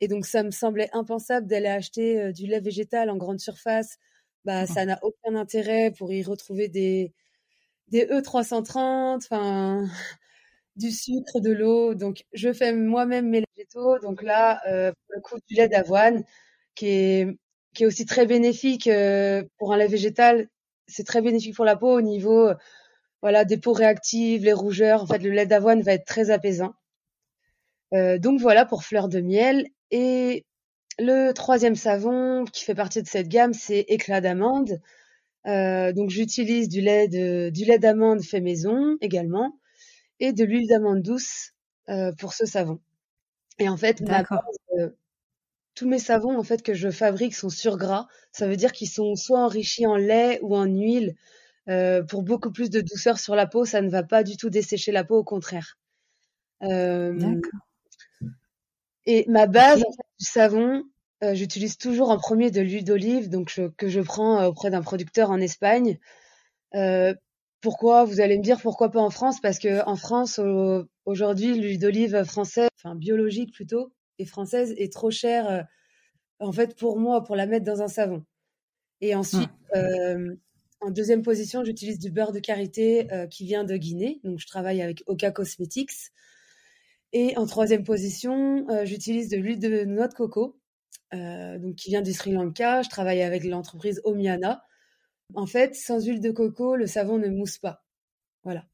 et 0.00 0.08
donc 0.08 0.26
ça 0.26 0.42
me 0.42 0.50
semblait 0.50 0.88
impensable 0.92 1.46
d'aller 1.46 1.66
acheter 1.68 2.32
du 2.32 2.46
lait 2.46 2.60
végétal 2.60 3.10
en 3.10 3.16
grande 3.16 3.40
surface 3.40 3.98
bah, 4.44 4.66
ça 4.66 4.84
n'a 4.86 4.98
aucun 5.02 5.34
intérêt 5.36 5.92
pour 5.96 6.12
y 6.12 6.22
retrouver 6.22 6.68
des, 6.68 7.12
des 7.88 8.06
E330, 8.06 9.16
enfin, 9.18 9.86
du 10.76 10.90
sucre, 10.92 11.40
de 11.40 11.52
l'eau. 11.52 11.94
Donc, 11.94 12.24
je 12.32 12.52
fais 12.52 12.72
moi-même 12.74 13.28
mes 13.30 13.44
végétaux. 13.56 13.98
Donc 14.00 14.22
là, 14.22 14.60
euh, 14.68 14.92
pour 14.92 15.14
le 15.16 15.20
coup, 15.22 15.36
du 15.48 15.56
lait 15.56 15.68
d'avoine, 15.68 16.24
qui 16.74 16.88
est, 16.88 17.28
qui 17.74 17.84
est 17.84 17.86
aussi 17.86 18.06
très 18.06 18.26
bénéfique 18.26 18.88
euh, 18.88 19.42
pour 19.58 19.72
un 19.74 19.78
lait 19.78 19.88
végétal. 19.88 20.48
C'est 20.88 21.04
très 21.06 21.22
bénéfique 21.22 21.56
pour 21.56 21.64
la 21.66 21.76
peau 21.76 21.92
au 21.98 22.02
niveau, 22.02 22.50
voilà, 23.22 23.44
des 23.44 23.58
peaux 23.58 23.72
réactives, 23.74 24.44
les 24.44 24.52
rougeurs. 24.54 25.02
En 25.04 25.06
fait, 25.06 25.18
le 25.20 25.30
lait 25.30 25.46
d'avoine 25.46 25.82
va 25.82 25.94
être 25.94 26.06
très 26.06 26.30
apaisant. 26.30 26.74
Euh, 27.94 28.18
donc 28.18 28.40
voilà 28.40 28.64
pour 28.66 28.84
fleur 28.84 29.08
de 29.08 29.20
miel. 29.20 29.66
Et 29.90 30.44
le 30.98 31.32
troisième 31.32 31.76
savon 31.76 32.44
qui 32.44 32.64
fait 32.64 32.74
partie 32.74 33.02
de 33.02 33.08
cette 33.08 33.28
gamme, 33.28 33.52
c'est 33.52 33.80
éclat 33.88 34.20
d'amande. 34.20 34.80
Euh, 35.46 35.92
donc 35.92 36.10
j'utilise 36.10 36.68
du 36.68 36.80
lait 36.80 37.08
de, 37.08 37.50
du 37.50 37.64
lait 37.64 37.78
d'amande 37.78 38.22
fait 38.22 38.40
maison 38.40 38.98
également 39.00 39.58
et 40.20 40.32
de 40.32 40.44
l'huile 40.44 40.68
d'amande 40.68 41.00
douce 41.00 41.52
euh, 41.88 42.12
pour 42.18 42.34
ce 42.34 42.44
savon. 42.44 42.80
Et 43.58 43.68
en 43.68 43.76
fait, 43.76 44.02
euh, 44.76 44.90
tous 45.74 45.88
mes 45.88 45.98
savons 45.98 46.36
en 46.36 46.42
fait 46.42 46.62
que 46.62 46.74
je 46.74 46.90
fabrique 46.90 47.34
sont 47.34 47.48
sur 47.48 47.76
gras. 47.76 48.08
Ça 48.32 48.48
veut 48.48 48.56
dire 48.56 48.72
qu'ils 48.72 48.90
sont 48.90 49.14
soit 49.14 49.40
enrichis 49.40 49.86
en 49.86 49.96
lait 49.96 50.40
ou 50.42 50.56
en 50.56 50.66
huile 50.66 51.14
pour 52.08 52.22
beaucoup 52.22 52.50
plus 52.50 52.70
de 52.70 52.80
douceur 52.80 53.18
sur 53.18 53.34
la 53.34 53.46
peau. 53.46 53.66
Ça 53.66 53.82
ne 53.82 53.90
va 53.90 54.02
pas 54.02 54.22
du 54.22 54.38
tout 54.38 54.48
dessécher 54.48 54.90
la 54.90 55.04
peau, 55.04 55.18
au 55.18 55.24
contraire. 55.24 55.76
D'accord. 56.62 57.60
Et 59.04 59.24
ma 59.28 59.46
base 59.46 59.84
du 60.18 60.26
savon, 60.26 60.84
euh, 61.24 61.34
j'utilise 61.34 61.78
toujours 61.78 62.10
en 62.10 62.18
premier 62.18 62.50
de 62.50 62.60
l'huile 62.60 62.84
d'olive, 62.84 63.28
donc 63.28 63.60
que 63.76 63.88
je 63.88 64.00
prends 64.00 64.40
euh, 64.40 64.48
auprès 64.48 64.70
d'un 64.70 64.82
producteur 64.82 65.30
en 65.30 65.40
Espagne. 65.40 65.98
Euh, 66.74 67.14
pourquoi 67.60 68.04
Vous 68.04 68.20
allez 68.20 68.38
me 68.38 68.42
dire 68.42 68.60
pourquoi 68.60 68.90
pas 68.90 69.00
en 69.00 69.10
France? 69.10 69.40
Parce 69.40 69.58
que 69.58 69.84
en 69.84 69.96
France, 69.96 70.40
aujourd'hui, 71.06 71.58
l'huile 71.58 71.80
d'olive 71.80 72.22
française, 72.22 72.68
enfin 72.76 72.94
biologique 72.94 73.52
plutôt, 73.52 73.92
et 74.18 74.26
française 74.26 74.72
est 74.76 74.92
trop 74.92 75.10
chère. 75.10 75.50
Euh, 75.50 75.62
en 76.38 76.52
fait, 76.52 76.76
pour 76.76 77.00
moi, 77.00 77.24
pour 77.24 77.34
la 77.34 77.46
mettre 77.46 77.64
dans 77.64 77.82
un 77.82 77.88
savon. 77.88 78.24
Et 79.00 79.16
ensuite, 79.16 79.50
mmh. 79.74 80.34
en 80.80 80.90
deuxième 80.90 81.22
position, 81.22 81.64
j'utilise 81.64 81.98
du 81.98 82.12
beurre 82.12 82.30
de 82.32 82.38
karité 82.38 83.08
qui 83.30 83.44
vient 83.44 83.64
de 83.64 83.76
Guinée. 83.76 84.20
Donc, 84.22 84.38
je 84.38 84.46
travaille 84.46 84.80
avec 84.80 85.02
Oka 85.06 85.32
Cosmetics. 85.32 86.12
Et 87.12 87.36
en 87.36 87.46
troisième 87.46 87.84
position, 87.84 88.66
j'utilise 88.84 89.28
de 89.30 89.36
l'huile 89.36 89.58
de 89.58 89.84
noix 89.84 90.08
de 90.08 90.14
coco, 90.14 90.58
donc 91.12 91.74
qui 91.76 91.90
vient 91.90 92.02
du 92.02 92.12
Sri 92.12 92.32
Lanka. 92.32 92.82
Je 92.82 92.88
travaille 92.90 93.22
avec 93.22 93.44
l'entreprise 93.44 94.00
Omiana. 94.04 94.62
En 95.34 95.46
fait, 95.46 95.74
sans 95.74 96.04
huile 96.04 96.20
de 96.20 96.30
coco, 96.30 96.76
le 96.76 96.86
savon 96.86 97.18
ne 97.18 97.28
mousse 97.28 97.58
pas. 97.58 97.84
Voilà. 98.44 98.66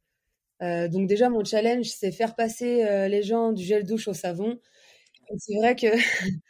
Euh, 0.63 0.89
donc 0.89 1.09
déjà, 1.09 1.29
mon 1.31 1.45
challenge, 1.45 1.87
c'est 1.87 2.13
faire 2.13 2.35
passer 2.37 2.85
euh, 2.85 3.09
les 3.09 3.23
gens 3.23 3.53
du 3.53 3.65
gel 3.65 3.85
douche 3.85 4.09
au 4.09 4.15
savon. 4.15 4.61
C'est 5.39 5.57
vrai 5.57 5.77
que 5.77 5.87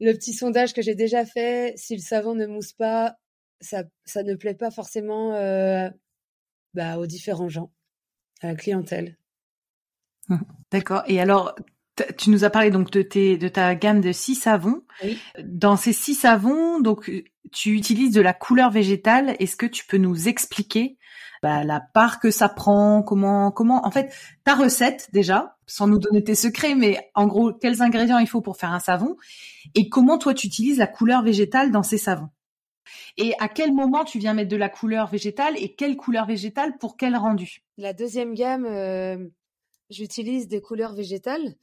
le 0.00 0.12
petit 0.14 0.32
sondage 0.32 0.72
que 0.74 0.82
j'ai 0.82 0.94
déjà 0.94 1.24
fait, 1.24 1.74
si 1.76 1.96
le 1.96 2.02
savon 2.02 2.34
ne 2.34 2.46
mousse 2.46 2.72
pas, 2.72 3.16
ça, 3.60 3.84
ne 4.22 4.34
plaît 4.34 4.54
pas 4.54 4.70
forcément 4.70 5.34
euh, 5.34 5.88
bah, 6.74 6.98
aux 6.98 7.06
différents 7.06 7.48
gens, 7.48 7.72
à 8.40 8.48
la 8.48 8.56
clientèle. 8.56 9.16
D'accord. 10.70 11.02
Et 11.06 11.20
alors, 11.20 11.54
tu 12.16 12.30
nous 12.30 12.44
as 12.44 12.50
parlé 12.50 12.70
donc 12.70 12.90
de, 12.90 13.02
tes, 13.02 13.36
de 13.36 13.48
ta 13.48 13.74
gamme 13.74 14.00
de 14.00 14.12
six 14.12 14.34
savons. 14.34 14.82
Oui. 15.02 15.18
Dans 15.44 15.76
ces 15.76 15.92
six 15.92 16.14
savons, 16.14 16.80
donc 16.80 17.10
tu 17.52 17.70
utilises 17.70 18.12
de 18.12 18.20
la 18.20 18.32
couleur 18.32 18.70
végétale. 18.70 19.36
Est-ce 19.38 19.56
que 19.56 19.66
tu 19.66 19.84
peux 19.86 19.98
nous 19.98 20.28
expliquer 20.28 20.96
bah, 21.42 21.64
la 21.64 21.80
part 21.80 22.20
que 22.20 22.30
ça 22.30 22.48
prend, 22.48 23.02
comment, 23.02 23.50
comment, 23.50 23.84
en 23.84 23.90
fait, 23.90 24.14
ta 24.44 24.54
recette 24.54 25.08
déjà, 25.12 25.56
sans 25.66 25.88
nous 25.88 25.98
donner 25.98 26.22
tes 26.22 26.36
secrets, 26.36 26.76
mais 26.76 27.10
en 27.16 27.26
gros, 27.26 27.52
quels 27.52 27.82
ingrédients 27.82 28.18
il 28.18 28.28
faut 28.28 28.40
pour 28.40 28.56
faire 28.56 28.70
un 28.70 28.78
savon, 28.78 29.16
et 29.74 29.88
comment 29.88 30.18
toi 30.18 30.34
tu 30.34 30.46
utilises 30.46 30.78
la 30.78 30.86
couleur 30.86 31.24
végétale 31.24 31.72
dans 31.72 31.82
ces 31.82 31.98
savons? 31.98 32.28
Et 33.16 33.34
à 33.40 33.48
quel 33.48 33.72
moment 33.72 34.04
tu 34.04 34.20
viens 34.20 34.34
mettre 34.34 34.50
de 34.50 34.56
la 34.56 34.68
couleur 34.68 35.08
végétale 35.08 35.54
et 35.56 35.74
quelle 35.74 35.96
couleur 35.96 36.26
végétale 36.26 36.78
pour 36.78 36.96
quel 36.96 37.16
rendu? 37.16 37.64
La 37.76 37.92
deuxième 37.92 38.34
gamme, 38.34 38.64
euh, 38.64 39.16
j'utilise 39.92 40.48
des 40.48 40.60
couleurs 40.60 40.94
végétales. 40.94 41.54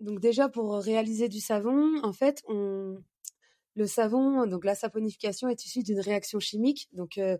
Donc 0.00 0.20
déjà 0.20 0.48
pour 0.48 0.74
réaliser 0.74 1.28
du 1.28 1.40
savon, 1.40 2.02
en 2.02 2.12
fait, 2.12 2.42
on, 2.48 2.98
le 3.76 3.86
savon, 3.86 4.46
donc 4.46 4.64
la 4.64 4.74
saponification 4.74 5.48
est 5.48 5.64
issue 5.64 5.82
d'une 5.82 6.00
réaction 6.00 6.38
chimique. 6.40 6.88
Donc 6.92 7.18
euh, 7.18 7.36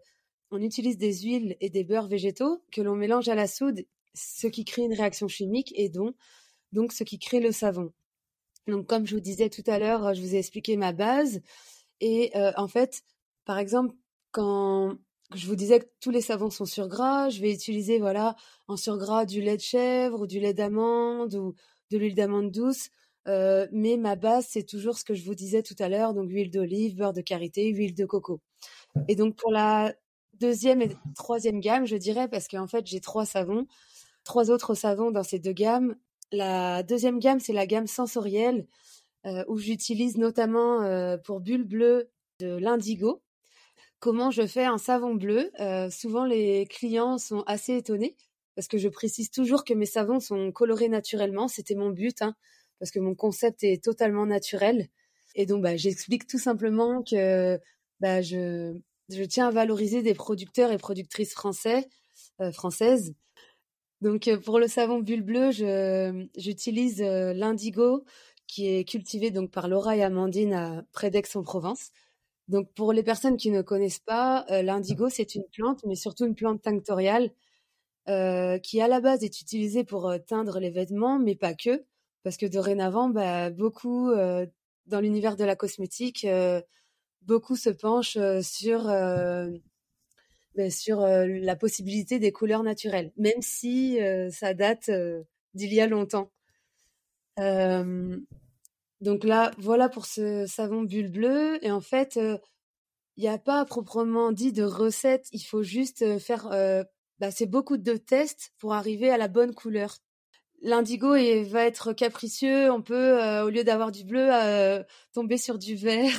on 0.50 0.60
utilise 0.60 0.98
des 0.98 1.14
huiles 1.20 1.56
et 1.60 1.70
des 1.70 1.84
beurres 1.84 2.08
végétaux 2.08 2.62
que 2.72 2.80
l'on 2.80 2.96
mélange 2.96 3.28
à 3.28 3.34
la 3.34 3.46
soude, 3.46 3.84
ce 4.14 4.46
qui 4.46 4.64
crée 4.64 4.82
une 4.82 4.94
réaction 4.94 5.28
chimique 5.28 5.72
et 5.76 5.88
donc, 5.88 6.14
donc 6.72 6.92
ce 6.92 7.04
qui 7.04 7.18
crée 7.18 7.40
le 7.40 7.52
savon. 7.52 7.92
Donc 8.66 8.86
comme 8.86 9.06
je 9.06 9.14
vous 9.14 9.20
disais 9.20 9.50
tout 9.50 9.64
à 9.66 9.78
l'heure, 9.78 10.14
je 10.14 10.20
vous 10.20 10.34
ai 10.34 10.38
expliqué 10.38 10.76
ma 10.76 10.92
base. 10.92 11.40
Et 12.00 12.36
euh, 12.36 12.52
en 12.56 12.68
fait, 12.68 13.02
par 13.44 13.58
exemple, 13.58 13.94
quand 14.32 14.96
je 15.34 15.46
vous 15.46 15.56
disais 15.56 15.80
que 15.80 15.86
tous 16.00 16.10
les 16.10 16.20
savons 16.20 16.50
sont 16.50 16.64
sur 16.64 16.88
gras, 16.88 17.28
je 17.30 17.40
vais 17.40 17.52
utiliser 17.52 17.98
voilà 17.98 18.36
en 18.68 18.76
surgras 18.76 19.26
du 19.26 19.40
lait 19.40 19.56
de 19.56 19.62
chèvre 19.62 20.20
ou 20.22 20.26
du 20.26 20.40
lait 20.40 20.54
d'amande 20.54 21.34
ou 21.34 21.54
de 21.90 21.98
l'huile 21.98 22.14
d'amande 22.14 22.50
douce. 22.50 22.90
Euh, 23.26 23.66
mais 23.72 23.96
ma 23.96 24.16
base, 24.16 24.46
c'est 24.50 24.64
toujours 24.64 24.98
ce 24.98 25.04
que 25.04 25.14
je 25.14 25.24
vous 25.24 25.34
disais 25.34 25.62
tout 25.62 25.76
à 25.78 25.88
l'heure, 25.88 26.14
donc 26.14 26.30
huile 26.30 26.50
d'olive, 26.50 26.96
beurre 26.96 27.12
de 27.14 27.22
karité, 27.22 27.68
huile 27.70 27.94
de 27.94 28.04
coco. 28.04 28.40
Et 29.08 29.16
donc 29.16 29.36
pour 29.36 29.52
la 29.52 29.94
deuxième 30.34 30.82
et 30.82 30.90
troisième 31.16 31.60
gamme, 31.60 31.86
je 31.86 31.96
dirais, 31.96 32.28
parce 32.28 32.48
qu'en 32.48 32.66
fait 32.66 32.86
j'ai 32.86 33.00
trois 33.00 33.26
savons, 33.26 33.66
trois 34.24 34.50
autres 34.50 34.74
savons 34.74 35.10
dans 35.10 35.22
ces 35.22 35.38
deux 35.38 35.52
gammes. 35.52 35.96
La 36.32 36.82
deuxième 36.82 37.18
gamme, 37.18 37.40
c'est 37.40 37.52
la 37.52 37.66
gamme 37.66 37.86
sensorielle, 37.86 38.66
euh, 39.26 39.44
où 39.48 39.58
j'utilise 39.58 40.18
notamment 40.18 40.82
euh, 40.82 41.16
pour 41.18 41.40
bulles 41.40 41.64
bleues 41.64 42.10
de 42.40 42.56
l'indigo. 42.56 43.22
Comment 44.04 44.30
je 44.30 44.46
fais 44.46 44.66
un 44.66 44.76
savon 44.76 45.14
bleu 45.14 45.50
Souvent 45.90 46.26
les 46.26 46.66
clients 46.66 47.16
sont 47.16 47.42
assez 47.46 47.74
étonnés 47.74 48.18
parce 48.54 48.68
que 48.68 48.76
je 48.76 48.90
précise 48.90 49.30
toujours 49.30 49.64
que 49.64 49.72
mes 49.72 49.86
savons 49.86 50.20
sont 50.20 50.52
colorés 50.52 50.90
naturellement. 50.90 51.48
C'était 51.48 51.74
mon 51.74 51.88
but, 51.88 52.20
hein, 52.20 52.34
parce 52.78 52.90
que 52.90 52.98
mon 52.98 53.14
concept 53.14 53.64
est 53.64 53.82
totalement 53.82 54.26
naturel. 54.26 54.88
Et 55.34 55.46
donc, 55.46 55.62
bah, 55.62 55.78
j'explique 55.78 56.26
tout 56.26 56.38
simplement 56.38 57.02
que 57.02 57.58
bah, 58.00 58.20
je, 58.20 58.76
tiens 59.26 59.48
à 59.48 59.50
valoriser 59.50 60.02
des 60.02 60.12
producteurs 60.12 60.70
et 60.70 60.76
productrices 60.76 61.32
français, 61.32 61.88
euh, 62.42 62.52
françaises. 62.52 63.14
Donc, 64.02 64.28
euh, 64.28 64.38
pour 64.38 64.58
le 64.58 64.68
savon 64.68 64.98
bulle 64.98 65.22
bleu, 65.22 65.50
j'utilise 66.36 67.00
euh, 67.00 67.32
l'indigo 67.32 68.04
qui 68.48 68.68
est 68.68 68.86
cultivé 68.86 69.30
donc 69.30 69.50
par 69.50 69.66
Laura 69.66 69.96
et 69.96 70.02
Amandine 70.02 70.52
à, 70.52 70.84
près 70.92 71.08
d'Aix-en-Provence. 71.08 71.90
Donc, 72.48 72.72
pour 72.74 72.92
les 72.92 73.02
personnes 73.02 73.36
qui 73.36 73.50
ne 73.50 73.62
connaissent 73.62 74.00
pas, 74.00 74.44
l'indigo, 74.50 75.08
c'est 75.08 75.34
une 75.34 75.44
plante, 75.52 75.80
mais 75.86 75.94
surtout 75.94 76.26
une 76.26 76.34
plante 76.34 76.62
tinctoriale 76.62 77.30
euh, 78.08 78.58
qui 78.58 78.82
à 78.82 78.88
la 78.88 79.00
base 79.00 79.24
est 79.24 79.40
utilisé 79.40 79.82
pour 79.82 80.10
euh, 80.10 80.18
teindre 80.18 80.58
les 80.60 80.68
vêtements, 80.68 81.18
mais 81.18 81.34
pas 81.34 81.54
que, 81.54 81.84
parce 82.22 82.36
que 82.36 82.44
dorénavant, 82.44 83.08
bah, 83.08 83.48
beaucoup 83.48 84.10
euh, 84.10 84.44
dans 84.86 85.00
l'univers 85.00 85.36
de 85.36 85.44
la 85.44 85.56
cosmétique, 85.56 86.26
beaucoup 87.22 87.56
se 87.56 87.70
penchent 87.70 88.18
sur 88.42 88.84
la 90.54 91.56
possibilité 91.56 92.18
des 92.18 92.32
couleurs 92.32 92.62
naturelles, 92.62 93.10
même 93.16 93.40
si 93.40 93.98
ça 94.30 94.52
date 94.52 94.90
d'il 95.54 95.72
y 95.72 95.80
a 95.80 95.86
longtemps. 95.86 96.30
Donc 99.04 99.24
là, 99.24 99.52
voilà 99.58 99.88
pour 99.88 100.06
ce 100.06 100.46
savon 100.46 100.82
bulle 100.82 101.10
bleu. 101.10 101.64
Et 101.64 101.70
en 101.70 101.80
fait, 101.80 102.16
il 102.16 103.20
n'y 103.20 103.28
a 103.28 103.38
pas 103.38 103.64
proprement 103.64 104.32
dit 104.32 104.52
de 104.52 104.64
recette. 104.64 105.28
Il 105.32 105.42
faut 105.42 105.62
juste 105.62 106.18
faire 106.18 106.48
bah, 107.20 107.30
c'est 107.30 107.46
beaucoup 107.46 107.76
de 107.76 107.96
tests 107.96 108.52
pour 108.58 108.74
arriver 108.74 109.10
à 109.10 109.16
la 109.18 109.28
bonne 109.28 109.54
couleur. 109.54 109.98
L'indigo 110.62 111.12
va 111.12 111.64
être 111.64 111.92
capricieux, 111.92 112.70
on 112.70 112.82
peut, 112.82 113.22
euh, 113.22 113.44
au 113.44 113.50
lieu 113.50 113.64
d'avoir 113.64 113.92
du 113.92 114.04
bleu, 114.04 114.28
euh, 114.32 114.82
tomber 115.12 115.36
sur 115.36 115.58
du 115.58 115.76
vert. 115.76 116.18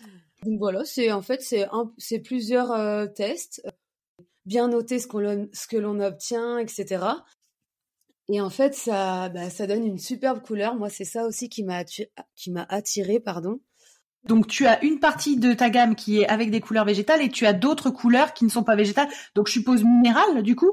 Donc 0.44 0.58
voilà, 0.58 0.84
c'est 0.84 1.12
en 1.12 1.22
fait 1.22 1.42
c'est 1.98 2.18
plusieurs 2.18 2.72
euh, 2.72 3.06
tests, 3.06 3.62
bien 4.44 4.68
noter 4.68 4.98
ce 4.98 5.06
que 5.06 5.76
l'on 5.76 6.00
obtient, 6.00 6.58
etc. 6.58 7.04
Et 8.28 8.40
en 8.40 8.50
fait, 8.50 8.74
ça, 8.74 9.28
bah, 9.28 9.50
ça 9.50 9.66
donne 9.66 9.84
une 9.84 9.98
superbe 9.98 10.42
couleur. 10.42 10.74
Moi, 10.74 10.88
c'est 10.88 11.04
ça 11.04 11.26
aussi 11.26 11.48
qui 11.48 11.64
m'a 11.64 11.84
qui 11.84 12.50
m'a 12.50 12.66
attiré, 12.68 13.20
pardon. 13.20 13.60
Donc 14.24 14.46
tu 14.46 14.66
as 14.66 14.82
une 14.84 15.00
partie 15.00 15.36
de 15.36 15.52
ta 15.52 15.68
gamme 15.68 15.96
qui 15.96 16.20
est 16.20 16.28
avec 16.28 16.50
des 16.50 16.60
couleurs 16.60 16.84
végétales 16.84 17.22
et 17.22 17.28
tu 17.28 17.44
as 17.44 17.52
d'autres 17.52 17.90
couleurs 17.90 18.34
qui 18.34 18.44
ne 18.44 18.50
sont 18.50 18.62
pas 18.62 18.76
végétales. 18.76 19.08
Donc 19.34 19.48
je 19.48 19.52
suppose 19.52 19.82
minérales 19.82 20.42
du 20.42 20.54
coup? 20.54 20.70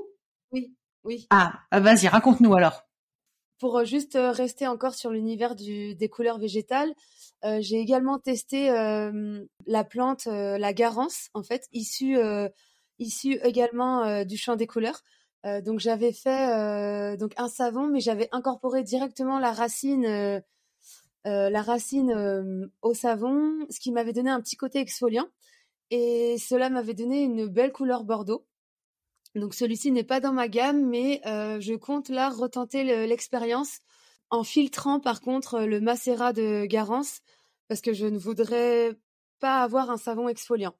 Oui, 0.52 0.76
oui. 1.04 1.28
Ah, 1.32 1.54
vas-y, 1.72 2.08
raconte-nous 2.08 2.54
alors. 2.54 2.84
Pour 3.60 3.78
euh, 3.78 3.86
juste 3.86 4.16
euh, 4.16 4.32
rester 4.32 4.68
encore 4.68 4.94
sur 4.94 5.12
l'univers 5.12 5.56
des 5.56 6.10
couleurs 6.10 6.38
végétales, 6.38 6.94
euh, 7.44 7.58
j'ai 7.60 7.80
également 7.80 8.20
testé 8.20 8.70
la 8.70 9.84
plante, 9.84 10.26
la 10.26 10.74
garance, 10.74 11.30
en 11.34 11.44
fait, 11.44 11.68
issue, 11.72 12.18
issue 13.00 13.40
également 13.44 14.24
du 14.26 14.38
champ 14.38 14.56
des 14.56 14.68
couleurs. 14.68 15.02
Donc 15.44 15.80
j'avais 15.80 16.12
fait 16.12 17.18
donc 17.18 17.34
un 17.38 17.48
savon, 17.48 17.88
mais 17.88 18.00
j'avais 18.02 18.28
incorporé 18.32 18.84
directement 18.84 19.40
la 19.40 19.54
racine 19.54 20.42
euh, 21.28 21.50
la 21.50 21.62
racine 21.62 22.12
euh, 22.12 22.68
au 22.82 22.94
savon, 22.94 23.66
ce 23.70 23.80
qui 23.80 23.92
m'avait 23.92 24.14
donné 24.14 24.30
un 24.30 24.42
petit 24.42 24.56
côté 24.56 24.80
exfoliant. 24.80 25.28
Et 25.92 26.38
cela 26.38 26.70
m'avait 26.70 26.94
donné 26.94 27.24
une 27.24 27.48
belle 27.48 27.72
couleur 27.72 28.04
bordeaux. 28.04 28.46
Donc 29.36 29.54
celui-ci 29.54 29.92
n'est 29.92 30.04
pas 30.04 30.20
dans 30.20 30.34
ma 30.34 30.48
gamme, 30.48 30.88
mais 30.88 31.22
euh, 31.26 31.60
je 31.60 31.74
compte 31.74 32.10
là 32.10 32.30
retenter 32.30 32.84
l'expérience 33.08 33.80
en 34.30 34.44
filtrant 34.44 35.00
par 35.00 35.22
contre 35.22 35.62
le 35.62 35.82
macérat 35.82 36.34
de 36.34 36.66
Garance 36.66 37.22
parce 37.68 37.82
que 37.82 37.94
je 37.94 38.06
ne 38.06 38.18
voudrais 38.18 38.96
pas 39.40 39.62
avoir 39.62 39.92
un 39.92 39.98
savon 39.98 40.30
exfoliant. 40.30 40.76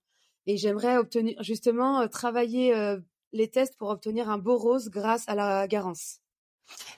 Et 0.48 0.58
j'aimerais 0.58 0.98
obtenir 0.98 1.42
justement 1.44 2.08
travailler 2.08 2.74
les 3.34 3.50
tests 3.50 3.78
pour 3.78 3.90
obtenir 3.90 4.30
un 4.30 4.38
beau 4.38 4.58
rose 4.58 4.90
grâce 4.90 5.28
à 5.28 5.36
la 5.36 5.68
Garance. 5.68 6.20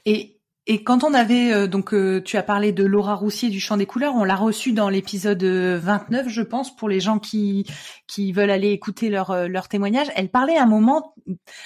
Et 0.06 0.42
et 0.68 0.84
quand 0.84 1.04
on 1.04 1.16
avait 1.16 1.52
euh, 1.52 1.66
donc 1.66 1.92
euh, 1.92 2.22
tu 2.22 2.38
as 2.38 2.44
parlé 2.44 2.72
de 2.72 2.84
Laura 2.84 3.16
Roussier 3.16 3.50
du 3.50 3.60
Chant 3.60 3.78
des 3.78 3.88
couleurs, 3.88 4.14
on 4.16 4.24
l'a 4.24 4.36
reçu 4.36 4.74
dans 4.74 4.90
l'épisode 4.90 5.44
29 5.44 6.30
je 6.30 6.42
pense 6.44 6.76
pour 6.76 6.88
les 6.88 7.00
gens 7.00 7.18
qui 7.18 7.66
qui 8.08 8.32
veulent 8.32 8.52
aller 8.52 8.70
écouter 8.70 9.10
leur 9.10 9.32
euh, 9.32 9.48
leur 9.48 9.68
témoignage, 9.68 10.12
elle 10.16 10.30
parlait 10.30 10.58
à 10.58 10.64
un 10.64 10.68
moment 10.68 11.16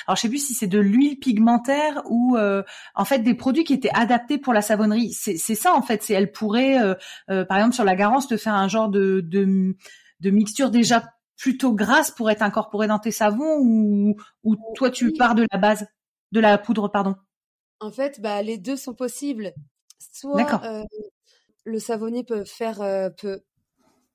alors 0.07 0.15
je 0.15 0.22
sais 0.22 0.29
plus 0.29 0.45
si 0.45 0.53
c'est 0.53 0.67
de 0.67 0.79
l'huile 0.79 1.19
pigmentaire 1.19 2.03
ou 2.05 2.38
en 2.95 3.05
fait 3.05 3.19
des 3.19 3.34
produits 3.34 3.65
qui 3.65 3.74
étaient 3.74 3.93
adaptés 3.93 4.38
pour 4.38 4.53
la 4.53 4.62
savonnerie. 4.62 5.12
C'est 5.12 5.38
c'est 5.38 5.55
ça 5.55 5.74
en 5.74 5.81
fait, 5.81 6.01
c'est 6.01 6.13
elle 6.13 6.31
pourrait 6.31 6.77
par 7.27 7.57
exemple 7.57 7.75
sur 7.75 7.84
la 7.84 7.95
Garance 7.95 8.27
te 8.27 8.38
faire 8.38 8.53
un 8.53 8.67
genre 8.67 8.89
de 8.89 9.19
de 9.22 9.75
de 10.22 10.29
mixture 10.29 10.72
déjà 10.72 11.03
plutôt 11.37 11.73
grasses 11.73 12.11
pour 12.11 12.29
être 12.31 12.41
incorporées 12.41 12.87
dans 12.87 12.99
tes 12.99 13.11
savons 13.11 13.57
ou, 13.59 14.15
ou 14.43 14.55
toi 14.73 14.89
tu 14.89 15.11
pars 15.13 15.35
de 15.35 15.45
la 15.51 15.57
base, 15.57 15.85
de 16.31 16.39
la 16.39 16.57
poudre, 16.57 16.89
pardon? 16.89 17.15
En 17.79 17.91
fait, 17.91 18.21
bah, 18.21 18.41
les 18.41 18.57
deux 18.57 18.77
sont 18.77 18.93
possibles. 18.93 19.53
Soit 20.11 20.63
euh, 20.63 20.83
le 21.65 21.79
savonnier 21.79 22.23
peut 22.23 22.45
faire, 22.45 22.81
euh, 22.81 23.09
peut, 23.09 23.41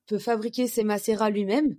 peut 0.06 0.18
fabriquer 0.18 0.66
ses 0.66 0.84
macérats 0.84 1.30
lui-même, 1.30 1.76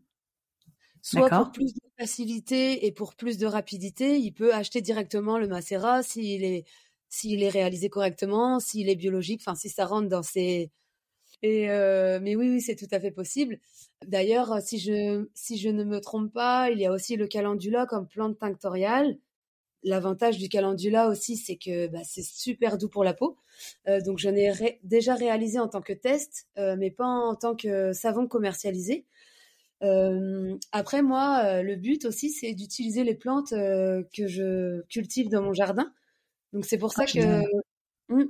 soit 1.02 1.30
pour 1.30 1.52
plus 1.52 1.74
de 1.74 1.82
facilité 2.00 2.86
et 2.86 2.92
pour 2.92 3.16
plus 3.16 3.38
de 3.38 3.46
rapidité, 3.48 4.18
il 4.18 4.34
peut 4.34 4.54
acheter 4.54 4.82
directement 4.82 5.38
le 5.38 5.48
macérat 5.48 6.04
s'il 6.04 6.44
est 6.44 6.66
s'il 7.10 7.44
est 7.44 7.50
réalisé 7.50 7.90
correctement, 7.90 8.60
s'il 8.62 8.88
est 8.90 8.96
biologique, 8.96 9.42
enfin 9.46 9.56
si 9.56 9.70
ça 9.70 9.86
rentre 9.86 10.08
dans 10.08 10.24
ses 10.24 10.72
et 11.44 11.70
euh, 11.72 12.20
mais 12.22 12.36
oui 12.36 12.50
oui 12.50 12.62
c'est 12.62 12.76
tout 12.76 12.88
à 12.92 13.00
fait 13.00 13.12
possible. 13.12 13.60
D'ailleurs 14.06 14.62
si 14.62 14.80
je 14.80 15.28
si 15.34 15.58
je 15.58 15.70
ne 15.70 15.84
me 15.84 16.00
trompe 16.00 16.34
pas, 16.34 16.70
il 16.72 16.80
y 16.80 16.86
a 16.86 16.92
aussi 16.92 17.16
le 17.16 17.28
calendula 17.28 17.86
comme 17.86 18.08
plante 18.08 18.40
tinctoriale. 18.40 19.18
L'avantage 19.84 20.38
du 20.38 20.50
calendula 20.50 21.08
aussi 21.08 21.38
c'est 21.38 21.58
que 21.58 21.88
bah, 21.88 22.02
c'est 22.04 22.24
super 22.24 22.78
doux 22.78 22.90
pour 22.90 23.04
la 23.04 23.14
peau. 23.14 23.38
Euh, 23.88 24.02
donc 24.02 24.20
j'en 24.20 24.36
ai 24.36 24.80
déjà 24.84 25.16
réalisé 25.16 25.60
en 25.60 25.68
tant 25.68 25.82
que 25.82 25.94
test, 25.94 26.48
euh, 26.58 26.76
mais 26.78 26.92
pas 26.92 27.06
en 27.06 27.36
tant 27.36 27.56
que 27.56 27.94
savon 27.94 28.28
commercialisé. 28.28 29.06
Euh, 29.84 30.58
après 30.72 31.02
moi, 31.02 31.42
euh, 31.46 31.64
le 31.64 31.76
but 31.76 32.06
aussi, 32.06 32.30
c'est 32.30 32.54
d'utiliser 32.54 33.04
les 33.04 33.16
plantes 33.16 33.54
euh, 33.54 34.04
que 34.16 34.28
je 34.28 34.82
cultive 34.88 35.30
dans 35.30 35.42
mon 35.42 35.54
jardin. 35.54 35.92
Donc 36.54 36.66
c'est 36.66 36.78
pour 36.78 36.92
ça 36.92 37.04
ah, 37.08 37.12
que 37.12 38.14
mmh, 38.14 38.26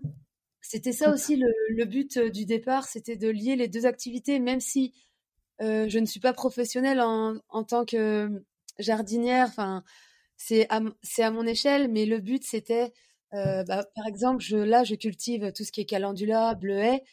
c'était 0.61 0.93
ça 0.93 1.11
aussi 1.11 1.35
le, 1.35 1.47
le, 1.69 1.85
but 1.85 2.19
du 2.19 2.45
départ, 2.45 2.87
c'était 2.87 3.17
de 3.17 3.27
lier 3.27 3.55
les 3.55 3.67
deux 3.67 3.85
activités, 3.85 4.39
même 4.39 4.59
si 4.59 4.93
je 5.61 5.99
ne 5.99 6.05
suis 6.05 6.19
pas 6.19 6.33
professionnelle 6.33 7.01
en, 7.01 7.35
en 7.49 7.63
tant 7.63 7.85
que 7.85 8.43
jardinière. 8.79 9.47
Enfin, 9.49 9.83
c'est 10.37 10.67
à, 10.69 10.81
à 11.19 11.31
mon 11.31 11.45
échelle, 11.47 11.89
mais 11.89 12.05
le 12.05 12.19
but 12.19 12.43
c'était, 12.43 12.91
bah, 13.33 13.85
par 13.95 14.07
exemple, 14.07 14.43
là, 14.55 14.83
je 14.83 14.95
cultive 14.95 15.51
tout 15.53 15.63
ce 15.63 15.71
qui 15.71 15.81
est 15.81 15.85
calendula, 15.85 16.55
bleuet. 16.55 17.03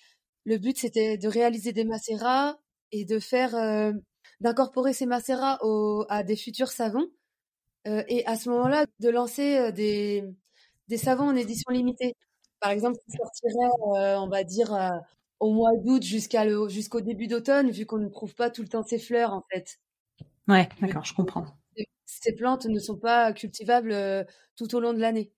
Le 0.44 0.58
but 0.58 0.78
c'était 0.78 1.18
de 1.18 1.28
réaliser 1.28 1.72
des 1.72 1.84
macérats 1.84 2.58
et 2.92 3.04
de 3.04 3.18
faire 3.20 3.54
d'incorporer 4.40 4.92
ces 4.92 5.06
macérats 5.06 5.58
à 6.08 6.22
des 6.22 6.36
futurs 6.36 6.70
savons 6.70 7.08
euh, 7.86 8.02
et 8.08 8.26
à 8.26 8.36
ce 8.36 8.50
moment-là 8.50 8.86
de 9.00 9.08
lancer 9.10 9.56
euh, 9.58 9.70
des, 9.72 10.24
des 10.88 10.96
savons 10.98 11.24
en 11.28 11.36
édition 11.36 11.70
limitée. 11.72 12.14
Par 12.60 12.70
exemple, 12.72 12.98
qui 13.04 13.12
sortirait, 13.16 13.70
euh, 13.98 14.18
on 14.20 14.28
va 14.28 14.44
dire, 14.44 14.72
au 15.40 15.52
mois 15.52 15.76
d'août 15.76 16.02
jusqu'à 16.02 16.47
jusqu'au 16.68 17.00
début 17.00 17.26
d'automne, 17.26 17.71
vu 17.71 17.87
qu'on 17.87 17.99
ne 17.99 18.09
trouve 18.09 18.35
pas 18.35 18.50
tout 18.50 18.62
le 18.62 18.68
temps 18.68 18.83
ces 18.83 18.99
fleurs, 18.99 19.33
en 19.33 19.45
fait. 19.52 19.78
Ouais, 20.49 20.68
d'accord, 20.80 21.04
je 21.04 21.14
comprends. 21.14 21.47
Ces 22.07 22.35
plantes 22.35 22.66
ne 22.66 22.78
sont 22.78 22.97
pas 22.99 23.33
cultivables 23.33 24.26
tout 24.57 24.75
au 24.75 24.80
long 24.80 24.92
de 24.92 24.99
l'année. 24.99 25.33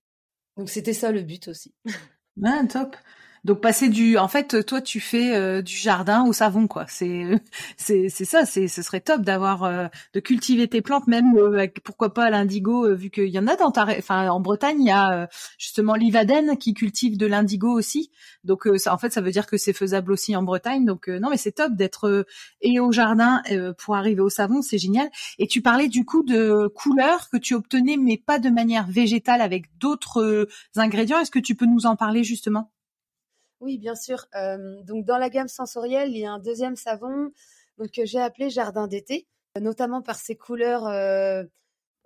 Donc 0.57 0.69
c'était 0.69 0.93
ça 0.93 1.11
le 1.11 1.21
but 1.21 1.47
aussi. 1.47 1.73
Ah, 2.43 2.63
top. 2.67 2.95
Donc 3.43 3.59
passer 3.59 3.89
du, 3.89 4.19
en 4.19 4.27
fait, 4.27 4.63
toi 4.67 4.81
tu 4.81 4.99
fais 4.99 5.35
euh, 5.35 5.63
du 5.63 5.75
jardin 5.75 6.25
au 6.25 6.33
savon, 6.33 6.67
quoi. 6.67 6.85
C'est 6.87 7.41
c'est 7.77 8.09
ça. 8.09 8.45
C'est 8.45 8.67
ce 8.67 8.83
serait 8.83 9.01
top 9.01 9.21
d'avoir 9.21 9.63
euh, 9.63 9.87
de 10.13 10.19
cultiver 10.19 10.67
tes 10.67 10.81
plantes, 10.81 11.07
même 11.07 11.35
euh, 11.37 11.65
pourquoi 11.83 12.13
pas 12.13 12.29
l'indigo, 12.29 12.93
vu 12.95 13.09
qu'il 13.09 13.29
y 13.29 13.39
en 13.39 13.47
a 13.47 13.55
dans 13.55 13.71
ta, 13.71 13.87
enfin 13.97 14.29
en 14.29 14.39
Bretagne, 14.39 14.81
il 14.81 14.87
y 14.87 14.91
a 14.91 15.27
justement 15.57 15.95
l'Ivaden 15.95 16.55
qui 16.57 16.75
cultive 16.75 17.17
de 17.17 17.25
l'indigo 17.25 17.71
aussi. 17.71 18.11
Donc 18.43 18.67
ça, 18.77 18.93
en 18.93 18.97
fait, 18.99 19.11
ça 19.11 19.21
veut 19.21 19.31
dire 19.31 19.47
que 19.47 19.57
c'est 19.57 19.73
faisable 19.73 20.11
aussi 20.11 20.35
en 20.35 20.43
Bretagne. 20.43 20.85
Donc 20.85 21.07
non, 21.07 21.29
mais 21.31 21.37
c'est 21.37 21.53
top 21.53 21.73
d'être 21.73 22.25
et 22.61 22.79
au 22.79 22.91
jardin 22.91 23.41
pour 23.79 23.95
arriver 23.95 24.21
au 24.21 24.29
savon, 24.29 24.61
c'est 24.61 24.77
génial. 24.77 25.09
Et 25.39 25.47
tu 25.47 25.61
parlais 25.61 25.87
du 25.87 26.05
coup 26.05 26.23
de 26.23 26.67
couleurs 26.75 27.29
que 27.29 27.37
tu 27.37 27.55
obtenais, 27.55 27.97
mais 27.97 28.17
pas 28.17 28.39
de 28.39 28.49
manière 28.49 28.87
végétale 28.87 29.41
avec 29.41 29.65
d'autres 29.79 30.47
ingrédients. 30.75 31.19
Est-ce 31.19 31.31
que 31.31 31.39
tu 31.39 31.55
peux 31.55 31.65
nous 31.65 31.85
en 31.87 31.95
parler 31.95 32.23
justement? 32.23 32.71
Oui, 33.61 33.77
bien 33.77 33.95
sûr. 33.95 34.25
Donc 34.85 35.05
dans 35.05 35.17
la 35.19 35.29
gamme 35.29 35.47
sensorielle, 35.47 36.09
il 36.09 36.17
y 36.17 36.25
a 36.25 36.31
un 36.31 36.39
deuxième 36.39 36.75
savon 36.75 37.31
que 37.93 38.05
j'ai 38.05 38.19
appelé 38.19 38.49
Jardin 38.49 38.87
d'été, 38.87 39.27
notamment 39.59 40.01
par 40.01 40.15
ses 40.17 40.35
couleurs 40.35 40.83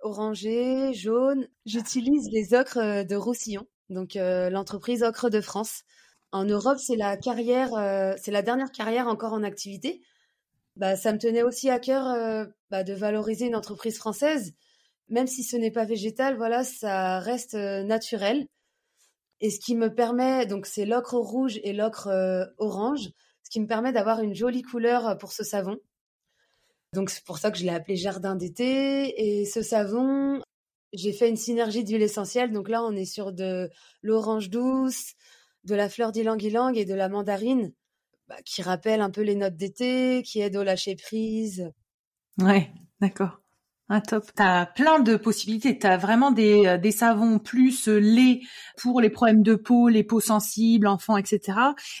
orangées, 0.00 0.92
jaunes. 0.92 1.48
J'utilise 1.64 2.28
les 2.30 2.52
ocres 2.54 3.04
de 3.06 3.16
Roussillon, 3.16 3.66
donc 3.88 4.16
l'entreprise 4.16 5.02
Ocre 5.02 5.30
de 5.30 5.40
France. 5.40 5.82
En 6.30 6.44
Europe, 6.44 6.78
c'est 6.78 6.96
la 6.96 7.16
carrière, 7.16 7.70
c'est 8.18 8.32
la 8.32 8.42
dernière 8.42 8.70
carrière 8.70 9.08
encore 9.08 9.32
en 9.32 9.42
activité. 9.42 10.02
Bah, 10.76 10.94
ça 10.94 11.10
me 11.14 11.18
tenait 11.18 11.42
aussi 11.42 11.70
à 11.70 11.78
cœur 11.78 12.46
bah, 12.70 12.84
de 12.84 12.92
valoriser 12.92 13.46
une 13.46 13.56
entreprise 13.56 13.96
française, 13.96 14.52
même 15.08 15.26
si 15.26 15.42
ce 15.42 15.56
n'est 15.56 15.70
pas 15.70 15.86
végétal. 15.86 16.36
Voilà, 16.36 16.64
ça 16.64 17.18
reste 17.18 17.54
naturel. 17.54 18.46
Et 19.40 19.50
ce 19.50 19.60
qui 19.60 19.74
me 19.74 19.94
permet, 19.94 20.46
donc 20.46 20.66
c'est 20.66 20.86
l'ocre 20.86 21.16
rouge 21.16 21.60
et 21.62 21.72
l'ocre 21.72 22.08
euh, 22.08 22.46
orange, 22.58 23.10
ce 23.42 23.50
qui 23.50 23.60
me 23.60 23.66
permet 23.66 23.92
d'avoir 23.92 24.20
une 24.20 24.34
jolie 24.34 24.62
couleur 24.62 25.06
euh, 25.06 25.14
pour 25.14 25.32
ce 25.32 25.44
savon. 25.44 25.76
Donc 26.92 27.10
c'est 27.10 27.24
pour 27.24 27.38
ça 27.38 27.50
que 27.50 27.58
je 27.58 27.64
l'ai 27.64 27.74
appelé 27.74 27.96
jardin 27.96 28.34
d'été. 28.34 29.40
Et 29.40 29.44
ce 29.44 29.60
savon, 29.62 30.40
j'ai 30.92 31.12
fait 31.12 31.28
une 31.28 31.36
synergie 31.36 31.84
d'huile 31.84 32.02
essentielle. 32.02 32.52
Donc 32.52 32.68
là, 32.68 32.82
on 32.82 32.92
est 32.92 33.04
sur 33.04 33.32
de 33.32 33.70
l'orange 34.02 34.48
douce, 34.48 35.12
de 35.64 35.74
la 35.74 35.88
fleur 35.88 36.12
d'ylang-ylang 36.12 36.76
et 36.76 36.84
de 36.84 36.94
la 36.94 37.08
mandarine, 37.08 37.72
bah, 38.28 38.36
qui 38.44 38.62
rappellent 38.62 39.02
un 39.02 39.10
peu 39.10 39.22
les 39.22 39.34
notes 39.34 39.56
d'été, 39.56 40.22
qui 40.24 40.40
aident 40.40 40.56
au 40.56 40.64
lâcher 40.64 40.96
prise. 40.96 41.70
Ouais, 42.38 42.70
d'accord. 43.00 43.40
Ah 43.88 44.00
top, 44.00 44.24
t'as 44.34 44.66
plein 44.66 44.98
de 44.98 45.14
possibilités. 45.14 45.78
T'as 45.78 45.96
vraiment 45.96 46.32
des, 46.32 46.66
euh, 46.66 46.90
savons 46.90 47.38
plus 47.38 47.86
euh, 47.86 47.98
lait 47.98 48.40
pour 48.76 49.00
les 49.00 49.10
problèmes 49.10 49.44
de 49.44 49.54
peau, 49.54 49.88
les 49.88 50.02
peaux 50.02 50.18
sensibles, 50.18 50.88
enfants, 50.88 51.16
etc. 51.16 51.56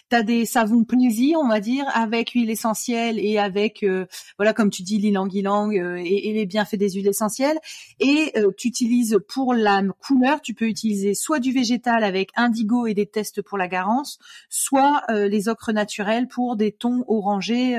T'as 0.08 0.24
des 0.24 0.46
savons 0.46 0.82
plaisir, 0.82 1.38
on 1.40 1.46
va 1.46 1.60
dire, 1.60 1.84
avec 1.94 2.30
huile 2.30 2.50
essentielle 2.50 3.20
et 3.20 3.38
avec, 3.38 3.84
euh, 3.84 4.06
voilà, 4.36 4.52
comme 4.52 4.70
tu 4.70 4.82
dis, 4.82 4.98
l'ilang-ilang 4.98 5.70
et, 5.70 6.28
et, 6.28 6.32
les 6.32 6.44
bienfaits 6.46 6.74
des 6.74 6.90
huiles 6.90 7.06
essentielles. 7.06 7.58
Et 8.00 8.32
tu 8.58 8.66
utilises 8.66 9.20
pour 9.28 9.54
la 9.54 9.80
couleur, 10.00 10.40
tu 10.40 10.54
peux 10.54 10.66
utiliser 10.66 11.14
soit 11.14 11.38
du 11.38 11.52
végétal 11.52 12.02
avec 12.02 12.30
indigo 12.34 12.88
et 12.88 12.94
des 12.94 13.06
tests 13.06 13.42
pour 13.42 13.58
la 13.58 13.68
garance, 13.68 14.18
soit 14.48 15.02
les 15.08 15.48
ocres 15.48 15.72
naturels 15.72 16.26
pour 16.26 16.56
des 16.56 16.72
tons 16.72 17.04
orangés, 17.06 17.78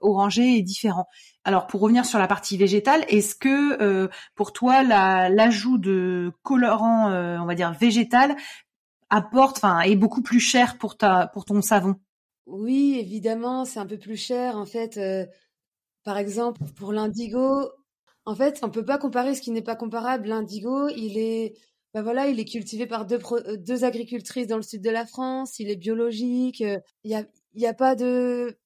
orangés 0.00 0.56
et 0.56 0.62
différents. 0.62 1.08
Alors 1.44 1.66
pour 1.66 1.80
revenir 1.80 2.04
sur 2.04 2.18
la 2.18 2.26
partie 2.26 2.56
végétale, 2.56 3.04
est-ce 3.08 3.34
que 3.34 3.82
euh, 3.82 4.08
pour 4.34 4.52
toi 4.52 4.82
l'ajout 4.82 5.78
de 5.78 6.32
colorant, 6.42 7.10
euh, 7.10 7.38
on 7.38 7.46
va 7.46 7.54
dire 7.54 7.72
végétal, 7.72 8.36
apporte, 9.10 9.58
enfin, 9.58 9.80
est 9.80 9.96
beaucoup 9.96 10.22
plus 10.22 10.40
cher 10.40 10.78
pour 10.78 10.96
ta 10.96 11.26
pour 11.28 11.44
ton 11.44 11.60
savon? 11.62 11.96
Oui, 12.46 12.98
évidemment, 12.98 13.64
c'est 13.64 13.78
un 13.78 13.86
peu 13.86 13.98
plus 13.98 14.16
cher 14.16 14.56
en 14.56 14.66
fait. 14.66 14.96
Euh, 14.96 15.26
par 16.04 16.18
exemple, 16.18 16.60
pour 16.76 16.92
l'indigo, 16.92 17.70
en 18.26 18.34
fait, 18.34 18.60
on 18.62 18.70
peut 18.70 18.84
pas 18.84 18.98
comparer 18.98 19.34
ce 19.34 19.42
qui 19.42 19.50
n'est 19.50 19.62
pas 19.62 19.76
comparable. 19.76 20.28
L'indigo, 20.28 20.88
il 20.88 21.18
est 21.18 21.54
ben 21.94 22.02
voilà, 22.02 22.26
il 22.26 22.40
est 22.40 22.44
cultivé 22.44 22.86
par 22.86 23.06
deux, 23.06 23.84
agricultrices 23.84 24.48
dans 24.48 24.56
le 24.56 24.62
sud 24.62 24.82
de 24.82 24.90
la 24.90 25.06
France, 25.06 25.60
il 25.60 25.70
est 25.70 25.76
biologique, 25.76 26.58
il 26.58 26.82
y 27.04 27.14
a, 27.14 27.22
y 27.54 27.66
a 27.66 27.74
pas 27.74 27.94
de 27.94 28.58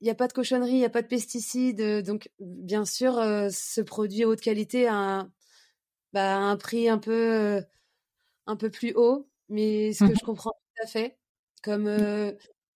il 0.00 0.04
n'y 0.04 0.10
a 0.10 0.14
pas 0.14 0.28
de 0.28 0.32
cochonnerie, 0.32 0.72
il 0.72 0.78
n'y 0.78 0.84
a 0.84 0.90
pas 0.90 1.02
de 1.02 1.06
pesticides. 1.06 1.80
Euh, 1.80 2.02
donc, 2.02 2.30
bien 2.40 2.84
sûr, 2.84 3.18
euh, 3.18 3.48
ce 3.50 3.80
produit 3.80 4.24
haute 4.24 4.40
qualité 4.40 4.86
a 4.86 4.94
un, 4.94 5.32
bah, 6.12 6.36
un 6.38 6.56
prix 6.56 6.88
un 6.88 6.98
peu, 6.98 7.12
euh, 7.12 7.62
un 8.46 8.56
peu 8.56 8.70
plus 8.70 8.94
haut, 8.94 9.28
mais 9.48 9.92
ce 9.92 10.04
que 10.04 10.12
mmh 10.12 10.16
je 10.20 10.24
comprends 10.24 10.52
tout 10.52 10.82
à 10.84 10.86
fait. 10.86 11.18
Comme 11.62 11.84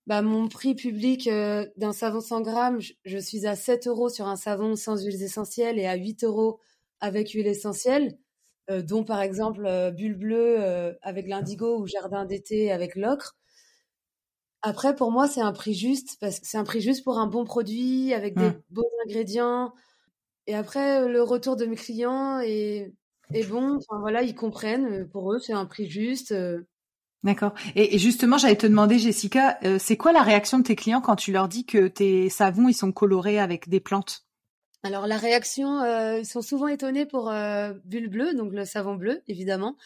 bah, 0.07 0.23
mon 0.23 0.49
prix 0.49 0.75
public 0.75 1.29
d'un 1.29 1.93
savon 1.95 2.21
100 2.21 2.43
grammes, 2.43 2.81
je, 3.05 3.19
suis 3.19 3.47
à 3.47 3.57
7 3.57 3.87
euros 3.87 4.11
sur 4.11 4.27
un 4.29 4.37
savon 4.37 4.77
sans 4.77 5.03
huiles 5.03 5.23
essentielles 5.23 5.79
et 5.79 5.87
à 5.87 5.95
8 5.95 6.25
euros 6.25 6.61
avec 7.01 7.31
huile 7.31 7.47
essentielle, 7.47 8.19
dont 8.69 9.05
par 9.05 9.23
exemple 9.23 9.93
Bulle 9.97 10.17
Bleue 10.17 10.97
avec 11.03 11.27
l'indigo 11.29 11.81
ou 11.81 11.87
Jardin 11.87 12.27
d'été 12.27 12.71
avec 12.73 12.95
l'ocre. 12.97 13.37
Après, 14.66 14.96
pour 14.96 15.12
moi, 15.12 15.29
c'est 15.29 15.42
un 15.42 15.53
prix 15.53 15.74
juste 15.74 16.16
parce 16.22 16.40
que 16.40 16.46
c'est 16.46 16.57
un 16.57 16.64
prix 16.64 16.81
juste 16.81 17.05
pour 17.05 17.18
un 17.18 17.27
bon 17.27 17.44
produit 17.44 18.14
avec 18.14 18.35
des 18.35 18.48
mmh. 18.48 18.62
beaux 18.70 18.88
ingrédients. 19.05 19.74
Et 20.46 20.55
après, 20.55 21.07
le 21.07 21.22
retour 21.22 21.57
de 21.57 21.66
mes 21.66 21.77
clients 21.77 22.40
est, 22.40 22.90
est 23.35 23.46
bon. 23.46 23.77
Enfin, 23.77 24.00
voilà, 24.00 24.22
ils 24.22 24.35
comprennent. 24.35 25.07
Pour 25.11 25.35
eux, 25.35 25.38
c'est 25.38 25.53
un 25.53 25.66
prix 25.66 25.87
juste. 25.87 26.33
Euh. 26.33 26.62
D'accord. 27.24 27.53
Et, 27.74 27.98
justement, 27.98 28.38
j'allais 28.38 28.57
te 28.57 28.66
demander, 28.66 28.98
Jessica, 28.98 29.59
euh, 29.64 29.79
c'est 29.79 29.98
quoi 29.98 30.12
la 30.12 30.22
réaction 30.22 30.59
de 30.59 30.64
tes 30.64 30.77
clients 30.77 31.03
quand 31.03 31.16
tu 31.16 31.31
leur 31.31 31.46
dis 31.46 31.66
que 31.66 31.87
tes 31.87 32.31
savons 32.31 32.66
ils 32.66 32.74
sont 32.74 32.90
colorés 32.90 33.38
avec 33.38 33.68
des 33.68 33.81
plantes? 33.81 34.24
Alors 34.83 35.07
la 35.07 35.18
réaction, 35.18 35.81
euh, 35.81 36.20
ils 36.20 36.27
sont 36.27 36.42
souvent 36.42 36.68
étonnés 36.68 37.05
pour 37.05 37.33
Bulle 37.85 38.09
Bleue, 38.09 38.35
donc 38.35 38.53
le 38.53 38.64
savon 38.64 38.94
bleu, 38.96 39.22
évidemment. 39.29 39.77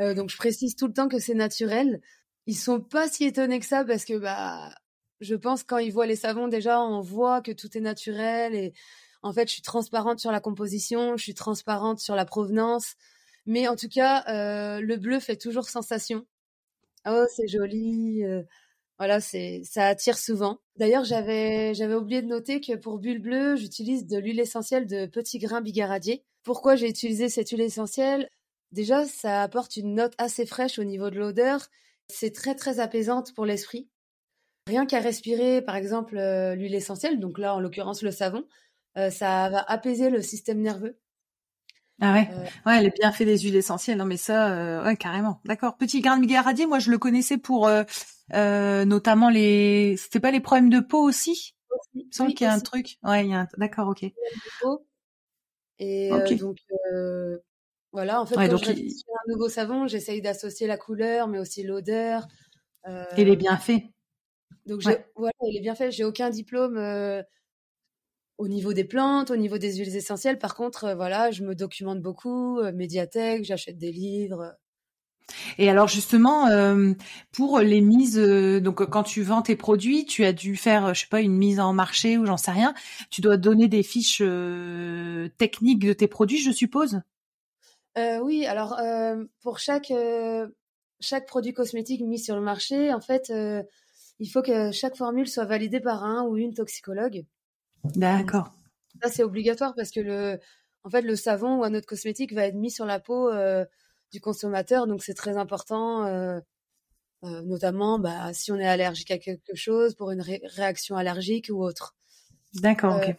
donc 0.00 0.30
je 0.30 0.36
précise 0.36 0.74
tout 0.74 0.88
le 0.88 0.92
temps 0.92 1.08
que 1.08 1.20
c'est 1.20 1.34
naturel 1.34 2.00
ils 2.48 2.56
sont 2.56 2.80
pas 2.80 3.08
si 3.08 3.26
étonnés 3.26 3.60
que 3.60 3.66
ça 3.66 3.84
parce 3.84 4.04
que 4.04 4.18
bah 4.18 4.74
je 5.20 5.36
pense 5.36 5.62
quand 5.64 5.78
ils 5.78 5.92
voient 5.92 6.06
les 6.06 6.16
savons 6.16 6.48
déjà 6.48 6.80
on 6.80 7.00
voit 7.00 7.42
que 7.42 7.52
tout 7.52 7.76
est 7.78 7.80
naturel 7.80 8.54
et 8.56 8.74
En 9.22 9.32
fait, 9.32 9.48
je 9.48 9.54
suis 9.54 9.62
transparente 9.62 10.20
sur 10.20 10.32
la 10.32 10.40
composition, 10.40 11.16
je 11.16 11.24
suis 11.24 11.34
transparente 11.34 12.00
sur 12.00 12.16
la 12.16 12.24
provenance. 12.24 12.94
Mais 13.46 13.68
en 13.68 13.76
tout 13.76 13.88
cas, 13.88 14.24
euh, 14.28 14.80
le 14.80 14.96
bleu 14.96 15.20
fait 15.20 15.36
toujours 15.36 15.68
sensation. 15.68 16.26
Oh, 17.06 17.24
c'est 17.34 17.48
joli. 17.48 18.24
Euh, 18.24 18.42
voilà, 18.98 19.20
c'est 19.20 19.62
ça 19.64 19.86
attire 19.88 20.18
souvent. 20.18 20.60
D'ailleurs, 20.76 21.04
j'avais 21.04 21.74
j'avais 21.74 21.94
oublié 21.94 22.22
de 22.22 22.28
noter 22.28 22.60
que 22.60 22.74
pour 22.76 22.98
bulle 22.98 23.20
bleue, 23.22 23.56
j'utilise 23.56 24.06
de 24.06 24.18
l'huile 24.18 24.40
essentielle 24.40 24.86
de 24.86 25.06
petits 25.06 25.38
grains 25.38 25.62
bigaradier. 25.62 26.24
Pourquoi 26.44 26.76
j'ai 26.76 26.88
utilisé 26.88 27.28
cette 27.28 27.50
huile 27.50 27.60
essentielle? 27.62 28.28
Déjà, 28.72 29.06
ça 29.06 29.42
apporte 29.42 29.76
une 29.76 29.94
note 29.94 30.14
assez 30.18 30.46
fraîche 30.46 30.78
au 30.78 30.84
niveau 30.84 31.10
de 31.10 31.18
l'odeur. 31.18 31.68
C'est 32.10 32.34
très 32.34 32.54
très 32.54 32.80
apaisante 32.80 33.34
pour 33.34 33.44
l'esprit. 33.46 33.88
Rien 34.66 34.84
qu'à 34.84 35.00
respirer, 35.00 35.62
par 35.62 35.76
exemple, 35.76 36.18
euh, 36.18 36.54
l'huile 36.54 36.74
essentielle, 36.74 37.20
donc 37.20 37.38
là 37.38 37.54
en 37.54 37.60
l'occurrence 37.60 38.02
le 38.02 38.10
savon, 38.10 38.44
euh, 38.96 39.08
ça 39.10 39.48
va 39.48 39.60
apaiser 39.60 40.10
le 40.10 40.20
système 40.20 40.60
nerveux. 40.60 40.98
Ah 42.00 42.12
ouais, 42.12 42.28
euh, 42.30 42.44
ouais, 42.66 42.82
les 42.82 42.90
bienfaits 42.90 43.24
des 43.24 43.38
huiles 43.38 43.56
essentielles. 43.56 43.98
Non 43.98 44.04
mais 44.04 44.16
ça, 44.16 44.82
ouais, 44.84 44.96
carrément. 44.96 45.40
D'accord. 45.44 45.76
Petit 45.76 46.00
grain 46.00 46.16
de 46.16 46.20
bigaradier, 46.22 46.66
moi 46.66 46.78
je 46.78 46.90
le 46.90 46.98
connaissais 46.98 47.38
pour 47.38 47.68
notamment 48.30 49.30
les. 49.30 49.96
C'était 49.96 50.20
pas 50.20 50.30
les 50.30 50.40
problèmes 50.40 50.70
de 50.70 50.80
peau 50.80 51.02
aussi? 51.02 51.54
Il 51.94 52.06
me 52.06 52.12
semble 52.12 52.34
qu'il 52.34 52.46
y 52.46 52.50
a 52.50 52.52
un 52.52 52.60
truc. 52.60 52.98
Ouais, 53.02 53.24
il 53.24 53.30
y 53.30 53.34
a 53.34 53.40
un. 53.40 53.48
D'accord, 53.56 53.88
ok. 53.88 54.04
Et 55.78 56.10
donc 56.38 56.58
voilà, 57.92 58.20
en 58.20 58.26
fait, 58.26 58.36
nouveau 59.28 59.48
savon, 59.48 59.86
j'essaye 59.86 60.20
d'associer 60.20 60.66
la 60.66 60.76
couleur, 60.76 61.28
mais 61.28 61.38
aussi 61.38 61.62
l'odeur. 61.62 62.26
Et 63.16 63.24
les 63.24 63.36
bienfaits. 63.36 63.82
Donc 64.68 64.82
voilà, 64.82 65.32
il 65.46 65.56
est 65.56 65.60
bien 65.60 65.74
fait. 65.74 65.90
J'ai 65.90 66.04
aucun 66.04 66.28
diplôme 66.28 66.76
euh, 66.76 67.22
au 68.36 68.48
niveau 68.48 68.74
des 68.74 68.84
plantes, 68.84 69.30
au 69.30 69.36
niveau 69.36 69.56
des 69.56 69.76
huiles 69.76 69.96
essentielles. 69.96 70.38
Par 70.38 70.54
contre, 70.54 70.84
euh, 70.84 70.94
voilà, 70.94 71.30
je 71.30 71.42
me 71.42 71.54
documente 71.54 72.02
beaucoup, 72.02 72.58
euh, 72.58 72.72
médiathèque, 72.72 73.44
j'achète 73.44 73.78
des 73.78 73.92
livres. 73.92 74.54
Et 75.58 75.68
alors 75.68 75.88
justement, 75.88 76.46
pour 77.32 77.58
les 77.58 77.82
mises, 77.82 78.16
donc 78.16 78.82
quand 78.88 79.02
tu 79.02 79.20
vends 79.20 79.42
tes 79.42 79.56
produits, 79.56 80.06
tu 80.06 80.24
as 80.24 80.32
dû 80.32 80.56
faire, 80.56 80.94
je 80.94 81.00
sais 81.00 81.06
pas, 81.06 81.20
une 81.20 81.36
mise 81.36 81.60
en 81.60 81.74
marché 81.74 82.16
ou 82.16 82.24
j'en 82.24 82.38
sais 82.38 82.50
rien. 82.50 82.72
Tu 83.10 83.20
dois 83.20 83.36
donner 83.36 83.68
des 83.68 83.82
fiches 83.82 84.22
techniques 85.36 85.84
de 85.84 85.92
tes 85.92 86.08
produits, 86.08 86.38
je 86.38 86.50
suppose? 86.50 87.02
Oui, 88.22 88.46
alors 88.46 88.78
pour 89.42 89.58
chaque 89.58 89.92
chaque 91.00 91.26
produit 91.26 91.52
cosmétique 91.52 92.00
mis 92.02 92.18
sur 92.18 92.34
le 92.34 92.42
marché, 92.42 92.92
en 92.92 93.00
fait, 93.00 93.32
il 94.18 94.28
faut 94.28 94.42
que 94.42 94.72
chaque 94.72 94.96
formule 94.96 95.28
soit 95.28 95.44
validée 95.44 95.80
par 95.80 96.04
un 96.04 96.24
ou 96.24 96.36
une 96.36 96.54
toxicologue. 96.54 97.24
D'accord. 97.84 98.52
Ça, 99.02 99.10
c'est 99.10 99.22
obligatoire 99.22 99.74
parce 99.76 99.90
que 99.90 100.00
le, 100.00 100.40
en 100.84 100.90
fait, 100.90 101.02
le 101.02 101.16
savon 101.16 101.58
ou 101.58 101.64
un 101.64 101.74
autre 101.74 101.86
cosmétique 101.86 102.32
va 102.32 102.46
être 102.46 102.54
mis 102.54 102.70
sur 102.70 102.86
la 102.86 102.98
peau 102.98 103.30
euh, 103.30 103.64
du 104.12 104.20
consommateur, 104.20 104.86
donc 104.86 105.02
c'est 105.02 105.14
très 105.14 105.36
important, 105.36 106.06
euh, 106.06 106.40
euh, 107.24 107.42
notamment 107.42 107.98
bah, 107.98 108.32
si 108.32 108.50
on 108.52 108.56
est 108.56 108.66
allergique 108.66 109.10
à 109.10 109.18
quelque 109.18 109.54
chose, 109.54 109.94
pour 109.94 110.10
une 110.10 110.22
réaction 110.22 110.96
allergique 110.96 111.48
ou 111.50 111.62
autre. 111.62 111.94
D'accord, 112.54 112.96
ok. 112.96 113.14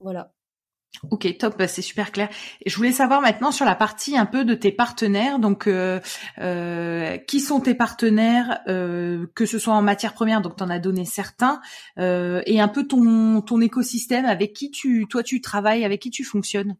Voilà. 0.00 0.32
Ok, 1.10 1.36
top, 1.38 1.58
bah, 1.58 1.68
c'est 1.68 1.82
super 1.82 2.10
clair. 2.10 2.28
Je 2.64 2.74
voulais 2.76 2.92
savoir 2.92 3.20
maintenant 3.20 3.50
sur 3.50 3.64
la 3.64 3.74
partie 3.74 4.16
un 4.16 4.26
peu 4.26 4.44
de 4.44 4.54
tes 4.54 4.72
partenaires. 4.72 5.38
Donc, 5.38 5.66
euh, 5.66 6.00
euh, 6.38 7.18
qui 7.18 7.40
sont 7.40 7.60
tes 7.60 7.74
partenaires, 7.74 8.60
euh, 8.68 9.26
que 9.34 9.46
ce 9.46 9.58
soit 9.58 9.74
en 9.74 9.82
matière 9.82 10.14
première, 10.14 10.40
donc 10.40 10.56
tu 10.56 10.62
en 10.62 10.70
as 10.70 10.78
donné 10.78 11.04
certains, 11.04 11.60
et 11.98 12.60
un 12.60 12.68
peu 12.68 12.86
ton 12.86 13.40
ton 13.42 13.60
écosystème 13.60 14.24
avec 14.24 14.52
qui 14.52 14.70
tu, 14.70 15.06
toi, 15.08 15.22
tu 15.22 15.40
travailles, 15.40 15.84
avec 15.84 16.00
qui 16.00 16.10
tu 16.10 16.24
fonctionnes? 16.24 16.76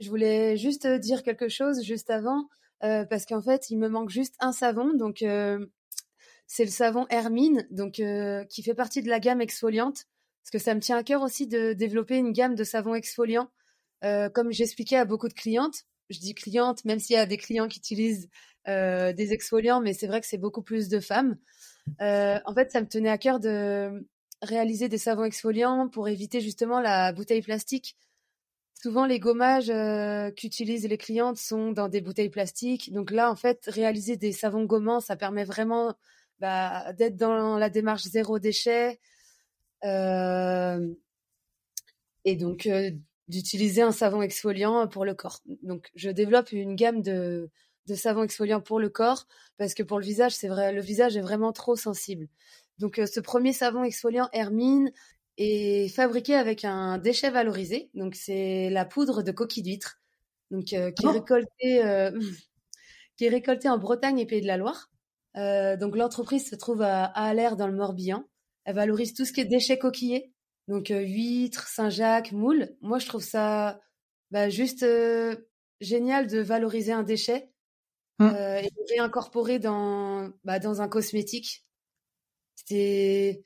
Je 0.00 0.08
voulais 0.08 0.56
juste 0.56 0.86
dire 0.86 1.22
quelque 1.22 1.48
chose 1.48 1.82
juste 1.82 2.10
avant, 2.10 2.48
parce 2.80 3.26
qu'en 3.26 3.42
fait, 3.42 3.70
il 3.70 3.78
me 3.78 3.88
manque 3.88 4.10
juste 4.10 4.34
un 4.40 4.52
savon, 4.52 4.92
donc 4.94 5.18
c'est 5.20 6.64
le 6.64 6.70
savon 6.70 7.06
Hermine, 7.10 7.66
donc 7.70 8.02
qui 8.50 8.62
fait 8.62 8.74
partie 8.74 9.02
de 9.02 9.08
la 9.08 9.20
gamme 9.20 9.40
exfoliante 9.40 10.04
parce 10.50 10.62
que 10.62 10.64
ça 10.64 10.74
me 10.74 10.80
tient 10.80 10.96
à 10.96 11.02
cœur 11.02 11.20
aussi 11.20 11.46
de 11.46 11.74
développer 11.74 12.16
une 12.16 12.32
gamme 12.32 12.54
de 12.54 12.64
savons 12.64 12.94
exfoliants. 12.94 13.50
Euh, 14.02 14.30
comme 14.30 14.50
j'expliquais 14.50 14.96
à 14.96 15.04
beaucoup 15.04 15.28
de 15.28 15.34
clientes, 15.34 15.84
je 16.08 16.20
dis 16.20 16.34
clientes, 16.34 16.86
même 16.86 16.98
s'il 16.98 17.16
y 17.16 17.18
a 17.18 17.26
des 17.26 17.36
clients 17.36 17.68
qui 17.68 17.80
utilisent 17.80 18.30
euh, 18.66 19.12
des 19.12 19.34
exfoliants, 19.34 19.82
mais 19.82 19.92
c'est 19.92 20.06
vrai 20.06 20.22
que 20.22 20.26
c'est 20.26 20.38
beaucoup 20.38 20.62
plus 20.62 20.88
de 20.88 21.00
femmes. 21.00 21.36
Euh, 22.00 22.38
en 22.46 22.54
fait, 22.54 22.72
ça 22.72 22.80
me 22.80 22.86
tenait 22.86 23.10
à 23.10 23.18
cœur 23.18 23.40
de 23.40 24.06
réaliser 24.40 24.88
des 24.88 24.96
savons 24.96 25.24
exfoliants 25.24 25.86
pour 25.86 26.08
éviter 26.08 26.40
justement 26.40 26.80
la 26.80 27.12
bouteille 27.12 27.42
plastique. 27.42 27.98
Souvent, 28.72 29.04
les 29.04 29.20
gommages 29.20 29.70
qu'utilisent 30.34 30.88
les 30.88 30.96
clientes 30.96 31.36
sont 31.36 31.72
dans 31.72 31.90
des 31.90 32.00
bouteilles 32.00 32.30
plastiques. 32.30 32.90
Donc 32.94 33.10
là, 33.10 33.30
en 33.30 33.36
fait, 33.36 33.64
réaliser 33.66 34.16
des 34.16 34.32
savons 34.32 34.64
gommants, 34.64 35.00
ça 35.00 35.14
permet 35.14 35.44
vraiment 35.44 35.94
bah, 36.38 36.94
d'être 36.94 37.16
dans 37.16 37.58
la 37.58 37.68
démarche 37.68 38.04
zéro 38.04 38.38
déchet, 38.38 38.98
et 42.28 42.36
donc 42.36 42.66
euh, 42.66 42.90
d'utiliser 43.28 43.82
un 43.82 43.92
savon 43.92 44.22
exfoliant 44.22 44.86
pour 44.88 45.04
le 45.04 45.14
corps. 45.14 45.40
Donc 45.62 45.90
je 45.94 46.10
développe 46.10 46.52
une 46.52 46.76
gamme 46.76 47.02
de, 47.02 47.50
de 47.86 47.94
savons 47.94 48.22
exfoliants 48.22 48.60
pour 48.60 48.80
le 48.80 48.88
corps 48.88 49.26
parce 49.56 49.74
que 49.74 49.82
pour 49.82 49.98
le 49.98 50.04
visage, 50.04 50.34
c'est 50.34 50.48
vrai, 50.48 50.72
le 50.72 50.80
visage 50.80 51.16
est 51.16 51.22
vraiment 51.22 51.52
trop 51.52 51.76
sensible. 51.76 52.28
Donc 52.78 52.98
euh, 52.98 53.06
ce 53.06 53.20
premier 53.20 53.52
savon 53.52 53.82
exfoliant 53.82 54.28
Hermine 54.32 54.92
est 55.36 55.88
fabriqué 55.94 56.34
avec 56.34 56.64
un 56.64 56.98
déchet 56.98 57.30
valorisé. 57.30 57.90
Donc 57.94 58.14
c'est 58.14 58.70
la 58.70 58.84
poudre 58.84 59.22
de 59.22 59.32
coquille 59.32 59.62
d'huître, 59.62 60.00
donc 60.50 60.64
qui 60.66 60.74
est 60.76 60.94
oh. 61.04 61.10
récoltée 61.10 62.10
qui 63.16 63.24
est 63.24 63.30
récoltée 63.30 63.68
en 63.68 63.78
Bretagne 63.78 64.18
et 64.20 64.26
Pays 64.26 64.40
de 64.42 64.46
la 64.46 64.56
Loire. 64.56 64.90
donc 65.34 65.96
l'entreprise 65.96 66.48
se 66.50 66.56
trouve 66.56 66.82
à, 66.82 67.04
à 67.04 67.28
Aller 67.28 67.50
dans 67.56 67.66
le 67.66 67.74
Morbihan. 67.74 68.27
Elle 68.68 68.74
valorise 68.74 69.14
tout 69.14 69.24
ce 69.24 69.32
qui 69.32 69.40
est 69.40 69.46
déchets 69.46 69.78
coquillés. 69.78 70.30
Donc 70.68 70.90
euh, 70.90 71.00
huîtres, 71.00 71.68
Saint-Jacques, 71.68 72.32
moules. 72.32 72.76
Moi, 72.82 72.98
je 72.98 73.06
trouve 73.06 73.22
ça 73.22 73.80
bah, 74.30 74.50
juste 74.50 74.82
euh, 74.82 75.34
génial 75.80 76.26
de 76.26 76.38
valoriser 76.40 76.92
un 76.92 77.02
déchet 77.02 77.50
mmh. 78.18 78.26
euh, 78.26 78.58
et 78.58 78.68
de 78.68 78.94
réincorporer 78.94 79.58
dans, 79.58 80.28
bah, 80.44 80.58
dans 80.58 80.82
un 80.82 80.88
cosmétique. 80.88 81.64
C'est 82.56 83.42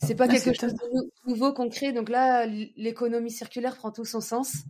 c'est 0.00 0.14
pas 0.14 0.28
quelque 0.28 0.54
chose 0.54 0.72
de 0.72 1.10
nouveau 1.26 1.52
qu'on 1.52 1.68
crée. 1.68 1.92
Donc 1.92 2.08
là, 2.08 2.46
l'économie 2.46 3.30
circulaire 3.30 3.76
prend 3.76 3.92
tout 3.92 4.06
son 4.06 4.22
sens. 4.22 4.64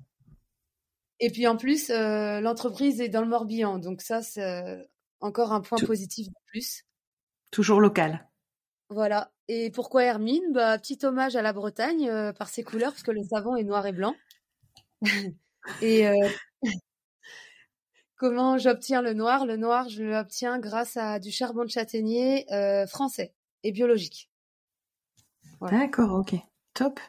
Et 1.21 1.31
puis 1.31 1.47
en 1.47 1.57
plus, 1.57 1.89
l'entreprise 1.89 3.01
est 3.01 3.09
dans 3.09 3.21
le 3.21 3.29
Morbihan. 3.29 3.79
Donc 3.79 4.03
ça, 4.03 4.23
c'est 4.23 4.89
encore 5.21 5.53
un 5.53 5.61
point 5.61 5.79
positif 5.79 6.27
de 6.27 6.35
plus. 6.47 6.83
Toujours 7.53 7.81
local. 7.81 8.29
Voilà. 8.89 9.34
Et 9.49 9.71
pourquoi 9.71 10.05
Hermine? 10.05 10.53
Bah, 10.53 10.79
Petit 10.79 10.99
hommage 11.05 11.37
à 11.37 11.43
la 11.43 11.53
Bretagne 11.53 12.09
euh, 12.09 12.33
par 12.33 12.49
ses 12.49 12.63
couleurs, 12.63 12.93
parce 12.93 13.03
que 13.03 13.11
le 13.11 13.23
savon 13.23 13.57
est 13.57 13.65
noir 13.65 13.87
et 13.87 13.93
blanc. 13.93 14.15
et 15.83 16.07
euh, 16.09 16.29
comment 18.17 18.59
j'obtiens 18.59 19.03
le 19.03 19.13
noir? 19.13 19.45
Le 19.45 19.57
noir, 19.57 19.89
je 19.89 20.03
l'obtiens 20.03 20.59
grâce 20.59 20.97
à 20.97 21.19
du 21.19 21.31
charbon 21.31 21.65
de 21.65 21.71
châtaignier 21.71 22.47
euh, 22.53 22.87
français 22.87 23.35
et 23.63 23.73
biologique. 23.73 24.31
D'accord, 25.61 26.13
ok. 26.13 26.35
Top. 26.75 27.01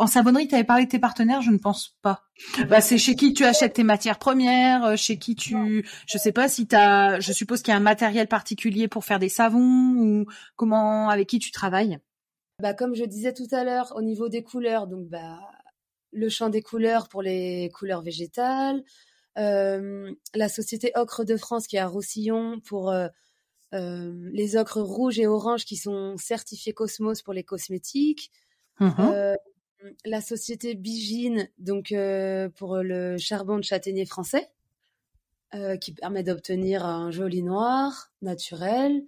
En 0.00 0.06
savonnerie, 0.06 0.48
tu 0.48 0.54
avais 0.54 0.64
parlé 0.64 0.86
de 0.86 0.88
tes 0.88 0.98
partenaires, 0.98 1.42
je 1.42 1.50
ne 1.50 1.58
pense 1.58 1.98
pas. 2.00 2.22
Bah, 2.70 2.80
c'est 2.80 2.96
chez 2.96 3.14
qui 3.14 3.34
tu 3.34 3.44
achètes 3.44 3.74
tes 3.74 3.82
matières 3.82 4.18
premières, 4.18 4.82
euh, 4.86 4.96
chez 4.96 5.18
qui 5.18 5.36
tu, 5.36 5.86
je 6.06 6.16
sais 6.16 6.32
pas 6.32 6.48
si 6.48 6.66
tu 6.66 6.74
as, 6.74 7.20
je 7.20 7.34
suppose 7.34 7.60
qu'il 7.60 7.72
y 7.72 7.74
a 7.74 7.76
un 7.76 7.80
matériel 7.80 8.26
particulier 8.26 8.88
pour 8.88 9.04
faire 9.04 9.18
des 9.18 9.28
savons 9.28 9.92
ou 9.98 10.24
comment, 10.56 11.10
avec 11.10 11.28
qui 11.28 11.38
tu 11.38 11.50
travailles. 11.50 11.98
Bah, 12.62 12.72
comme 12.72 12.94
je 12.94 13.04
disais 13.04 13.34
tout 13.34 13.48
à 13.52 13.62
l'heure, 13.62 13.92
au 13.94 14.00
niveau 14.00 14.30
des 14.30 14.42
couleurs, 14.42 14.86
donc 14.86 15.06
bah, 15.10 15.38
le 16.12 16.30
champ 16.30 16.48
des 16.48 16.62
couleurs 16.62 17.10
pour 17.10 17.20
les 17.20 17.68
couleurs 17.74 18.00
végétales, 18.00 18.82
euh, 19.36 20.10
la 20.34 20.48
société 20.48 20.92
Ocre 20.94 21.26
de 21.26 21.36
France 21.36 21.66
qui 21.66 21.76
est 21.76 21.80
à 21.80 21.86
Roussillon 21.86 22.58
pour 22.64 22.90
euh, 22.90 23.08
les 24.32 24.56
ocres 24.56 24.80
rouges 24.80 25.18
et 25.18 25.26
oranges 25.26 25.66
qui 25.66 25.76
sont 25.76 26.16
certifiés 26.16 26.72
Cosmos 26.72 27.20
pour 27.20 27.34
les 27.34 27.44
cosmétiques. 27.44 28.30
Mmh 28.78 29.34
la 30.04 30.20
société 30.20 30.74
Bigine, 30.74 31.48
donc 31.58 31.92
euh, 31.92 32.48
pour 32.50 32.76
le 32.78 33.18
charbon 33.18 33.56
de 33.58 33.64
châtaignier 33.64 34.06
français, 34.06 34.50
euh, 35.54 35.76
qui 35.76 35.92
permet 35.92 36.22
d'obtenir 36.22 36.84
un 36.84 37.10
joli 37.10 37.42
noir 37.42 38.12
naturel. 38.22 39.04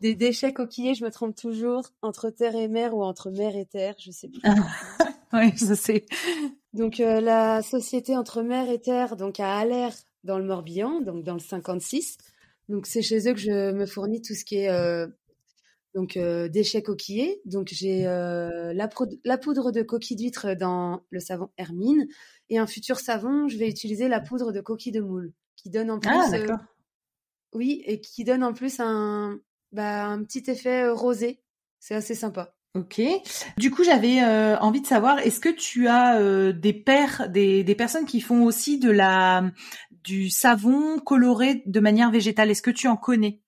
Des 0.00 0.14
déchets 0.14 0.52
coquillés, 0.52 0.94
je 0.94 1.04
me 1.04 1.10
trompe 1.10 1.34
toujours, 1.36 1.90
entre 2.02 2.30
terre 2.30 2.56
et 2.56 2.68
mer 2.68 2.94
ou 2.94 3.02
entre 3.02 3.30
mer 3.30 3.56
et 3.56 3.66
terre, 3.66 3.94
je 3.98 4.10
sais 4.10 4.28
plus. 4.28 4.40
oui, 5.32 5.52
je 5.56 5.74
sais. 5.74 6.04
Donc 6.72 7.00
euh, 7.00 7.20
la 7.20 7.62
société 7.62 8.16
entre 8.16 8.42
mer 8.42 8.68
et 8.68 8.80
terre, 8.80 9.16
donc 9.16 9.40
à 9.40 9.56
Aller 9.56 9.88
dans 10.24 10.38
le 10.38 10.44
Morbihan, 10.44 11.00
donc 11.00 11.24
dans 11.24 11.34
le 11.34 11.40
56. 11.40 12.18
Donc 12.68 12.86
c'est 12.86 13.02
chez 13.02 13.28
eux 13.28 13.34
que 13.34 13.40
je 13.40 13.72
me 13.72 13.86
fournis 13.86 14.22
tout 14.22 14.34
ce 14.34 14.44
qui 14.44 14.56
est 14.56 15.08
donc 15.94 16.18
déchets 16.18 16.82
coquillés. 16.82 17.40
Donc 17.44 17.68
j'ai 17.72 18.02
la, 18.02 18.72
la, 19.24 19.38
poudre 19.38 19.72
de 19.72 19.82
coquille 19.82 20.16
d'huître 20.16 20.54
dans 20.56 21.02
le 21.10 21.20
savon 21.20 21.50
Hermine 21.56 22.06
et 22.48 22.58
un 22.58 22.66
futur 22.66 22.98
savon, 22.98 23.48
je 23.48 23.56
vais 23.56 23.68
utiliser 23.68 24.08
la 24.08 24.20
poudre 24.20 24.52
de 24.52 24.60
coquille 24.60 24.92
de 24.92 25.00
moule 25.00 25.32
qui 25.56 25.70
donne 25.70 25.90
en 25.90 26.00
ah, 26.06 26.26
plus 26.30 26.52
oui 27.54 27.82
et 27.86 28.00
qui 28.00 28.24
donne 28.24 28.42
en 28.42 28.52
plus 28.52 28.80
un 28.80 29.38
bah, 29.72 30.06
un 30.06 30.22
petit 30.22 30.50
effet 30.50 30.88
rosé. 30.88 31.40
C'est 31.80 31.94
assez 31.94 32.14
sympa. 32.14 32.54
Ok. 32.74 33.00
Du 33.56 33.70
coup, 33.70 33.84
j'avais 33.84 34.22
euh, 34.22 34.56
envie 34.58 34.80
de 34.80 34.86
savoir, 34.86 35.18
est-ce 35.18 35.38
que 35.38 35.48
tu 35.48 35.86
as 35.86 36.18
euh, 36.18 36.52
des 36.52 36.72
pères, 36.72 37.28
des, 37.28 37.62
des, 37.62 37.74
personnes 37.74 38.06
qui 38.06 38.20
font 38.20 38.44
aussi 38.44 38.78
de 38.78 38.90
la 38.90 39.44
du 40.02 40.28
savon 40.28 40.98
coloré 40.98 41.62
de 41.66 41.80
manière 41.80 42.10
végétale? 42.10 42.50
Est-ce 42.50 42.62
que 42.62 42.70
tu 42.70 42.88
en 42.88 42.96
connais? 42.96 43.42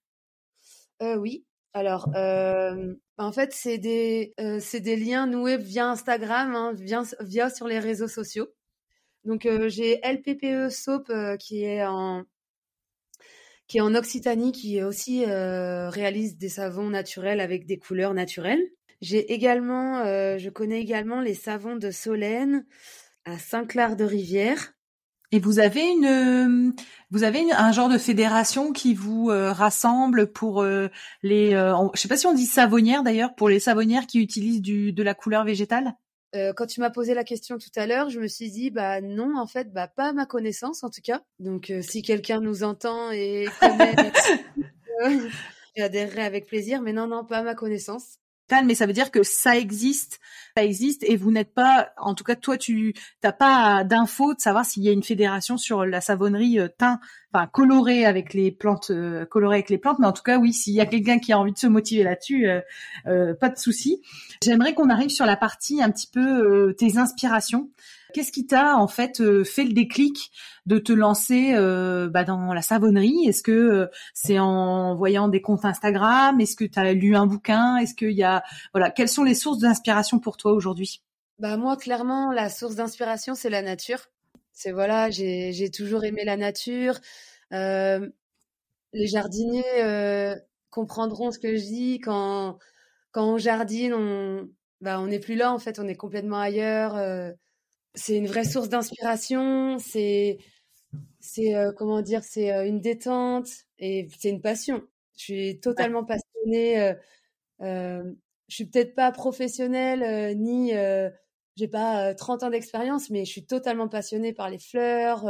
Euh, 1.02 1.16
Oui. 1.16 1.45
Alors, 1.76 2.08
en 3.18 3.32
fait, 3.32 3.52
c'est 3.52 3.78
des 3.78 4.34
c'est 4.60 4.80
des 4.80 4.96
liens 4.96 5.26
noués 5.26 5.58
via 5.58 5.90
Instagram, 5.90 6.54
hein, 6.54 6.72
via, 7.20 7.50
sur 7.50 7.68
les 7.68 7.78
réseaux 7.78 8.08
sociaux. 8.08 8.48
Donc, 9.24 9.48
j'ai 9.66 10.00
LPPE 10.02 10.70
Soap 10.70 11.12
qui 11.38 11.64
est 11.64 11.84
en 11.84 12.24
qui 13.66 13.78
est 13.78 13.82
en 13.82 13.94
Occitanie, 13.94 14.52
qui 14.52 14.82
aussi 14.82 15.24
réalise 15.26 16.38
des 16.38 16.48
savons 16.48 16.88
naturels 16.88 17.40
avec 17.40 17.66
des 17.66 17.78
couleurs 17.78 18.14
naturelles. 18.14 18.70
J'ai 19.00 19.32
également, 19.32 20.00
euh, 20.00 20.38
je 20.38 20.48
connais 20.48 20.80
également 20.80 21.20
les 21.20 21.34
savons 21.34 21.76
de 21.76 21.90
Solène 21.90 22.66
à 23.24 23.38
Saint-Clair 23.38 23.96
de 23.96 24.04
Rivière. 24.04 24.72
Et 25.32 25.40
vous 25.40 25.58
avez 25.58 25.82
une, 25.82 26.74
vous 27.10 27.24
avez 27.24 27.50
un 27.52 27.72
genre 27.72 27.88
de 27.88 27.98
fédération 27.98 28.72
qui 28.72 28.94
vous 28.94 29.30
euh, 29.30 29.52
rassemble 29.52 30.32
pour 30.32 30.62
euh, 30.62 30.88
les, 31.22 31.50
je 31.50 32.00
sais 32.00 32.08
pas 32.08 32.16
si 32.16 32.26
on 32.26 32.34
dit 32.34 32.46
savonnières 32.46 33.02
d'ailleurs, 33.02 33.34
pour 33.34 33.48
les 33.48 33.60
savonnières 33.60 34.06
qui 34.06 34.20
utilisent 34.20 34.62
du, 34.62 34.92
de 34.92 35.02
la 35.02 35.14
couleur 35.14 35.44
végétale? 35.44 35.94
quand 36.56 36.66
tu 36.66 36.80
m'as 36.80 36.90
posé 36.90 37.14
la 37.14 37.24
question 37.24 37.56
tout 37.56 37.70
à 37.76 37.86
l'heure, 37.86 38.10
je 38.10 38.20
me 38.20 38.26
suis 38.28 38.50
dit 38.50 38.70
bah 38.70 39.00
non 39.00 39.38
en 39.38 39.46
fait 39.46 39.72
bah 39.72 39.88
pas 39.88 40.10
à 40.10 40.12
ma 40.12 40.26
connaissance 40.26 40.84
en 40.84 40.90
tout 40.90 41.00
cas. 41.02 41.22
Donc 41.38 41.72
si 41.80 42.02
quelqu'un 42.02 42.40
nous 42.40 42.62
entend 42.62 43.10
et 43.10 43.46
connaît, 43.58 43.96
j'adhérerai 45.78 46.22
avec 46.22 46.46
plaisir, 46.46 46.82
mais 46.82 46.92
non 46.92 47.06
non 47.06 47.24
pas 47.24 47.38
à 47.38 47.42
ma 47.42 47.54
connaissance 47.54 48.18
mais 48.64 48.74
ça 48.74 48.86
veut 48.86 48.92
dire 48.92 49.10
que 49.10 49.22
ça 49.22 49.56
existe, 49.56 50.20
ça 50.56 50.64
existe, 50.64 51.02
et 51.04 51.16
vous 51.16 51.30
n'êtes 51.30 51.52
pas, 51.52 51.90
en 51.98 52.14
tout 52.14 52.24
cas 52.24 52.36
toi, 52.36 52.56
tu 52.56 52.94
t'as 53.20 53.32
pas 53.32 53.84
d'infos 53.84 54.34
de 54.34 54.40
savoir 54.40 54.64
s'il 54.64 54.82
y 54.82 54.88
a 54.88 54.92
une 54.92 55.02
fédération 55.02 55.56
sur 55.56 55.84
la 55.84 56.00
savonnerie 56.00 56.58
euh, 56.58 56.68
teint, 56.68 57.00
enfin 57.32 57.46
colorée 57.46 58.06
avec 58.06 58.34
les 58.34 58.50
plantes, 58.50 58.90
euh, 58.90 59.26
colorée 59.26 59.56
avec 59.56 59.70
les 59.70 59.78
plantes, 59.78 59.98
mais 59.98 60.06
en 60.06 60.12
tout 60.12 60.22
cas 60.22 60.38
oui, 60.38 60.52
s'il 60.52 60.74
y 60.74 60.80
a 60.80 60.86
quelqu'un 60.86 61.18
qui 61.18 61.32
a 61.32 61.38
envie 61.38 61.52
de 61.52 61.58
se 61.58 61.66
motiver 61.66 62.02
là-dessus, 62.02 62.48
euh 63.06 63.34
pas 63.40 63.48
de 63.48 63.58
souci. 63.58 64.00
J'aimerais 64.42 64.74
qu'on 64.74 64.90
arrive 64.90 65.10
sur 65.10 65.26
la 65.26 65.36
partie 65.36 65.82
un 65.82 65.90
petit 65.90 66.08
peu 66.10 66.74
tes 66.78 66.98
inspirations. 66.98 67.70
Qu'est-ce 68.12 68.32
qui 68.32 68.46
t'a 68.46 68.76
en 68.76 68.88
fait 68.88 69.20
euh, 69.20 69.44
fait 69.44 69.64
le 69.64 69.72
déclic 69.72 70.30
de 70.64 70.78
te 70.78 70.92
lancer 70.92 71.54
euh, 71.54 72.08
bah, 72.08 72.24
dans 72.24 72.52
la 72.54 72.62
savonnerie? 72.62 73.26
Est-ce 73.26 73.42
que 73.42 73.52
euh, 73.52 73.86
c'est 74.14 74.38
en 74.38 74.94
voyant 74.94 75.28
des 75.28 75.40
comptes 75.40 75.64
Instagram? 75.64 76.40
Est-ce 76.40 76.56
que 76.56 76.64
tu 76.64 76.78
as 76.78 76.92
lu 76.92 77.16
un 77.16 77.26
bouquin? 77.26 77.76
Est-ce 77.76 77.94
qu'il 77.94 78.12
y 78.12 78.22
a 78.22 78.42
voilà 78.72 78.90
quelles 78.90 79.08
sont 79.08 79.24
les 79.24 79.34
sources 79.34 79.58
d'inspiration 79.58 80.18
pour 80.18 80.36
toi 80.36 80.52
aujourd'hui? 80.52 81.02
Bah 81.38 81.56
moi 81.56 81.76
clairement 81.76 82.32
la 82.32 82.48
source 82.48 82.76
d'inspiration 82.76 83.34
c'est 83.34 83.50
la 83.50 83.62
nature. 83.62 84.06
C'est 84.52 84.72
voilà 84.72 85.10
j'ai 85.10 85.70
toujours 85.70 86.04
aimé 86.04 86.22
la 86.24 86.36
nature. 86.36 86.98
les 87.50 89.06
jardiniers 89.06 90.34
comprendront 90.70 91.30
ce 91.32 91.38
que 91.38 91.56
je 91.56 91.62
dis 91.62 92.00
quand 92.00 92.58
quand 93.12 93.26
on 93.26 93.38
jardine 93.38 93.94
on 93.94 94.48
bah 94.80 95.00
on 95.00 95.06
n'est 95.06 95.18
plus 95.18 95.34
là 95.34 95.52
en 95.52 95.58
fait 95.58 95.78
on 95.78 95.88
est 95.88 95.96
complètement 95.96 96.38
ailleurs 96.38 96.94
c'est 97.96 98.16
une 98.16 98.26
vraie 98.26 98.44
source 98.44 98.68
d'inspiration. 98.68 99.78
C'est, 99.78 100.38
c'est 101.18 101.54
euh, 101.56 101.72
comment 101.72 102.02
dire, 102.02 102.22
c'est 102.22 102.52
euh, 102.52 102.66
une 102.66 102.80
détente 102.80 103.48
et 103.78 104.08
c'est 104.18 104.28
une 104.30 104.42
passion. 104.42 104.82
Je 105.16 105.22
suis 105.22 105.60
totalement 105.60 106.04
passionnée. 106.04 106.80
Euh, 106.80 106.94
euh, 107.62 108.04
je 108.48 108.54
suis 108.54 108.66
peut-être 108.66 108.94
pas 108.94 109.10
professionnelle 109.10 110.36
ni 110.38 110.72
j'ai 111.56 111.68
pas 111.68 112.14
30 112.14 112.44
ans 112.44 112.50
d'expérience, 112.50 113.10
mais 113.10 113.24
je 113.24 113.30
suis 113.30 113.46
totalement 113.46 113.88
passionnée 113.88 114.32
par 114.34 114.50
les 114.50 114.58
fleurs, 114.58 115.24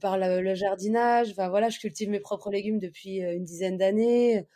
par 0.00 0.18
le, 0.18 0.54
jardinage. 0.54 1.30
Enfin 1.30 1.48
voilà, 1.48 1.68
je 1.68 1.78
cultive 1.78 2.08
mes 2.08 2.18
propres 2.18 2.50
légumes 2.50 2.80
depuis 2.80 3.18
une 3.18 3.44
dizaine 3.44 3.76
d'années. 3.76 4.48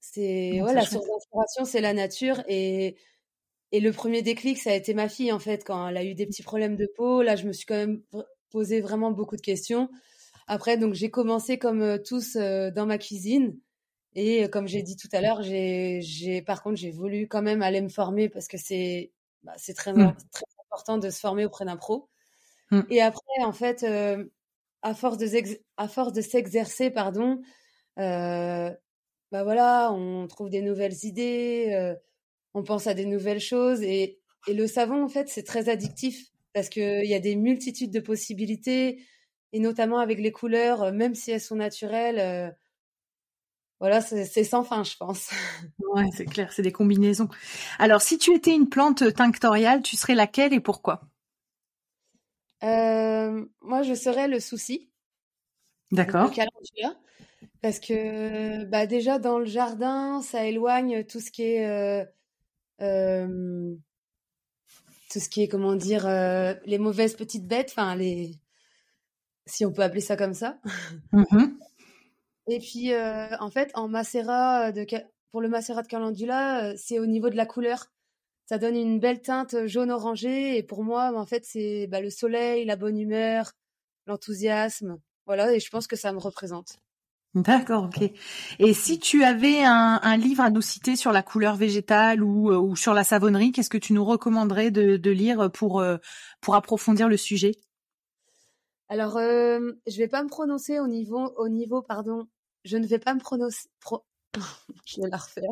C'est 0.00 0.56
voilà, 0.58 0.80
la 0.80 0.86
source 0.86 1.06
d'inspiration, 1.06 1.64
c'est 1.64 1.82
la 1.82 1.92
nature 1.92 2.42
et 2.48 2.96
et 3.72 3.80
le 3.80 3.92
premier 3.92 4.22
déclic, 4.22 4.58
ça 4.58 4.70
a 4.70 4.74
été 4.74 4.94
ma 4.94 5.08
fille, 5.08 5.32
en 5.32 5.38
fait, 5.38 5.64
quand 5.64 5.88
elle 5.88 5.96
a 5.96 6.04
eu 6.04 6.14
des 6.14 6.26
petits 6.26 6.42
problèmes 6.42 6.76
de 6.76 6.86
peau. 6.96 7.22
Là, 7.22 7.36
je 7.36 7.46
me 7.46 7.52
suis 7.52 7.66
quand 7.66 7.76
même 7.76 8.02
posé 8.50 8.80
vraiment 8.80 9.12
beaucoup 9.12 9.36
de 9.36 9.40
questions. 9.40 9.88
Après, 10.48 10.76
donc, 10.76 10.94
j'ai 10.94 11.10
commencé 11.10 11.58
comme 11.58 11.82
euh, 11.82 11.98
tous 11.98 12.34
euh, 12.34 12.72
dans 12.72 12.86
ma 12.86 12.98
cuisine. 12.98 13.56
Et 14.16 14.44
euh, 14.44 14.48
comme 14.48 14.66
j'ai 14.66 14.82
dit 14.82 14.96
tout 14.96 15.08
à 15.12 15.20
l'heure, 15.20 15.42
j'ai, 15.42 16.42
par 16.44 16.64
contre, 16.64 16.76
j'ai 16.76 16.90
voulu 16.90 17.28
quand 17.28 17.42
même 17.42 17.62
aller 17.62 17.80
me 17.80 17.88
former 17.88 18.28
parce 18.28 18.48
que 18.48 18.58
c'est, 18.58 19.12
bah, 19.44 19.52
c'est 19.56 19.74
très, 19.74 19.92
mmh. 19.92 20.16
très 20.32 20.44
important 20.66 20.98
de 20.98 21.08
se 21.08 21.20
former 21.20 21.44
auprès 21.44 21.64
d'un 21.64 21.76
pro. 21.76 22.08
Mmh. 22.72 22.80
Et 22.90 23.00
après, 23.00 23.44
en 23.44 23.52
fait, 23.52 23.84
à 24.82 24.94
force 24.94 25.18
de, 25.18 25.28
à 25.76 25.86
force 25.86 26.12
de 26.12 26.20
s'exercer, 26.20 26.90
pardon, 26.90 27.40
bah 27.96 28.74
voilà, 29.44 29.92
on 29.92 30.26
trouve 30.26 30.50
des 30.50 30.62
nouvelles 30.62 31.04
idées 31.04 31.94
on 32.54 32.62
pense 32.62 32.86
à 32.86 32.94
des 32.94 33.06
nouvelles 33.06 33.40
choses 33.40 33.82
et, 33.82 34.16
le 34.48 34.66
savon 34.66 35.04
en 35.04 35.08
fait 35.08 35.28
c'est 35.28 35.42
très 35.42 35.68
addictif 35.68 36.30
parce 36.54 36.70
qu'il 36.70 37.04
y 37.04 37.14
a 37.14 37.20
des 37.20 37.36
multitudes 37.36 37.90
de 37.90 38.00
possibilités 38.00 39.04
et 39.52 39.60
notamment 39.60 39.98
avec 39.98 40.18
les 40.18 40.32
couleurs, 40.32 40.82
euh, 40.82 40.92
même 40.92 41.14
si 41.14 41.30
elles 41.30 41.42
sont 41.42 41.56
naturelles, 41.56 42.18
euh, 42.18 42.50
voilà, 43.80 44.02
c'est 44.02 44.44
sans 44.44 44.62
fin, 44.62 44.84
je 44.84 44.96
pense. 44.96 45.30
Ouais, 45.78 46.06
c'est 46.14 46.26
clair, 46.26 46.52
c'est 46.52 46.62
des 46.62 46.70
combinaisons. 46.70 47.28
Alors, 47.78 48.00
si 48.00 48.16
tu 48.16 48.32
étais 48.34 48.54
une 48.54 48.68
plante 48.68 49.12
tinctoriale, 49.14 49.82
tu 49.82 49.96
serais 49.96 50.14
laquelle 50.14 50.52
et 50.52 50.60
pourquoi? 50.60 51.00
Euh, 52.62 53.44
Moi, 53.62 53.82
je 53.82 53.94
serais 53.94 54.28
le 54.28 54.38
souci. 54.38 54.90
D'accord. 55.90 56.30
Parce 57.62 57.80
que 57.80 58.64
bah, 58.64 58.86
déjà, 58.86 59.18
dans 59.18 59.38
le 59.38 59.46
jardin, 59.46 60.20
ça 60.22 60.44
éloigne 60.44 61.04
tout 61.04 61.18
ce 61.18 61.30
qui 61.30 61.42
est 61.42 61.66
euh, 61.66 62.04
tout 65.10 65.18
ce 65.18 65.28
qui 65.28 65.42
est, 65.42 65.48
comment 65.48 65.74
dire, 65.74 66.06
euh, 66.06 66.54
les 66.64 66.78
mauvaises 66.78 67.14
petites 67.14 67.46
bêtes, 67.46 67.70
enfin, 67.70 67.94
les. 67.96 68.38
Si 69.46 69.66
on 69.66 69.72
peut 69.72 69.82
appeler 69.82 70.00
ça 70.00 70.16
comme 70.16 70.34
ça. 70.34 70.58
Mmh 71.12 71.48
Et 72.46 72.58
puis, 72.60 72.92
euh, 72.92 73.36
en 73.40 73.50
fait, 73.50 73.70
en 73.74 73.88
macérat 73.88 74.70
de, 74.70 74.86
pour 75.32 75.40
le 75.40 75.48
macérat 75.48 75.82
de 75.82 75.88
calendula, 75.88 76.76
c'est 76.76 77.00
au 77.00 77.06
niveau 77.06 77.30
de 77.30 77.36
la 77.36 77.46
couleur. 77.46 77.86
Ça 78.46 78.58
donne 78.58 78.76
une 78.76 79.00
belle 79.00 79.20
teinte 79.20 79.66
jaune-orangé. 79.66 80.56
Et 80.56 80.62
pour 80.62 80.84
moi, 80.84 81.12
en 81.16 81.26
fait, 81.26 81.44
c'est 81.44 81.86
bah, 81.88 82.00
le 82.00 82.10
soleil, 82.10 82.64
la 82.64 82.76
bonne 82.76 82.98
humeur, 82.98 83.52
l'enthousiasme. 84.06 84.98
Voilà, 85.26 85.52
et 85.52 85.60
je 85.60 85.70
pense 85.70 85.86
que 85.86 85.96
ça 85.96 86.12
me 86.12 86.18
représente. 86.18 86.78
D'accord, 87.34 87.84
ok. 87.84 88.10
Et 88.58 88.74
si 88.74 88.98
tu 88.98 89.22
avais 89.22 89.62
un, 89.62 90.16
livre 90.16 90.42
à 90.42 90.50
nous 90.50 90.62
citer 90.62 90.96
sur 90.96 91.12
la 91.12 91.22
couleur 91.22 91.54
végétale 91.54 92.24
ou, 92.24 92.50
euh, 92.50 92.74
sur 92.74 92.92
la 92.92 93.04
savonnerie, 93.04 93.52
qu'est-ce 93.52 93.70
que 93.70 93.78
tu 93.78 93.92
nous 93.92 94.04
recommanderais 94.04 94.72
de, 94.72 95.10
lire 95.10 95.50
pour, 95.52 95.80
euh, 95.80 95.98
pour 96.40 96.56
approfondir 96.56 97.08
le 97.08 97.16
sujet? 97.16 97.52
Alors, 98.88 99.16
euh, 99.16 99.60
je 99.86 99.96
vais 99.98 100.08
pas 100.08 100.24
me 100.24 100.28
prononcer 100.28 100.80
au 100.80 100.88
niveau, 100.88 101.32
au 101.36 101.48
niveau, 101.48 101.82
pardon, 101.82 102.26
je 102.64 102.76
ne 102.76 102.86
vais 102.86 102.98
pas 102.98 103.14
me 103.14 103.20
prononcer, 103.20 103.68
je 104.84 105.00
vais 105.00 105.08
la 105.08 105.16
refaire. 105.16 105.50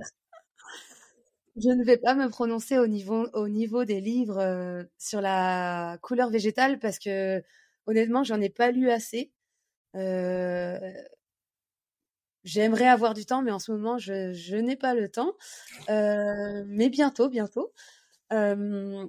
Je 1.57 1.69
ne 1.69 1.85
vais 1.85 1.97
pas 1.97 2.14
me 2.17 2.29
prononcer 2.29 2.79
au 2.79 2.88
niveau, 2.88 3.29
au 3.35 3.49
niveau 3.49 3.85
des 3.85 4.01
livres 4.01 4.85
sur 4.97 5.21
la 5.21 5.99
couleur 6.03 6.31
végétale 6.31 6.81
parce 6.81 6.99
que 6.99 7.43
honnêtement, 7.87 8.25
j'en 8.25 8.41
ai 8.41 8.49
pas 8.49 8.73
lu 8.73 8.91
assez. 8.91 9.33
J'aimerais 12.48 12.88
avoir 12.88 13.12
du 13.12 13.26
temps, 13.26 13.42
mais 13.42 13.50
en 13.50 13.58
ce 13.58 13.70
moment, 13.72 13.98
je, 13.98 14.56
n'ai 14.56 14.74
pas 14.74 14.94
le 14.94 15.11
temps. 15.11 15.34
Euh, 15.90 16.64
mais 16.66 16.88
bientôt, 16.88 17.28
bientôt. 17.28 17.74
Euh, 18.32 19.06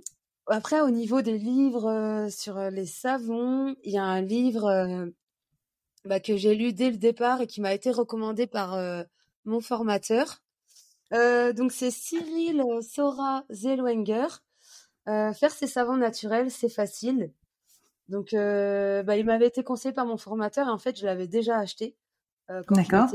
après, 0.48 0.82
au 0.82 0.90
niveau 0.90 1.22
des 1.22 1.38
livres 1.38 1.90
euh, 1.90 2.30
sur 2.30 2.60
les 2.70 2.86
savons, 2.86 3.78
il 3.84 3.94
y 3.94 3.98
a 3.98 4.04
un 4.04 4.20
livre 4.20 5.10
bah, 6.04 6.20
que 6.20 6.36
j'ai 6.36 6.54
lu 6.54 6.74
dès 6.74 6.92
le 6.92 6.98
départ 6.98 7.40
et 7.40 7.48
qui 7.48 7.62
m'a 7.62 7.74
été 7.74 7.92
recommandé 7.92 8.46
par 8.46 8.78
mon 9.46 9.62
formateur. 9.62 10.42
donc, 11.12 11.72
c'est 11.72 11.92
Cyril 11.92 12.62
Sora 12.82 13.46
Zellwenger. 13.50 14.28
faire 15.06 15.52
ses 15.52 15.68
savons 15.68 15.96
naturels, 15.96 16.52
c'est 16.52 16.68
facile. 16.68 17.32
Donc, 18.10 18.32
bah, 18.34 19.16
il 19.16 19.24
m'avait 19.24 19.48
été 19.48 19.64
conseillé 19.64 19.94
par 19.94 20.06
mon 20.06 20.18
formateur 20.18 20.68
et 20.68 20.72
en 20.72 20.78
fait, 20.78 21.00
je 21.00 21.06
l'avais 21.06 21.28
déjà 21.28 21.58
acheté. 21.58 21.96
Euh, 22.50 22.62
quand. 22.68 23.12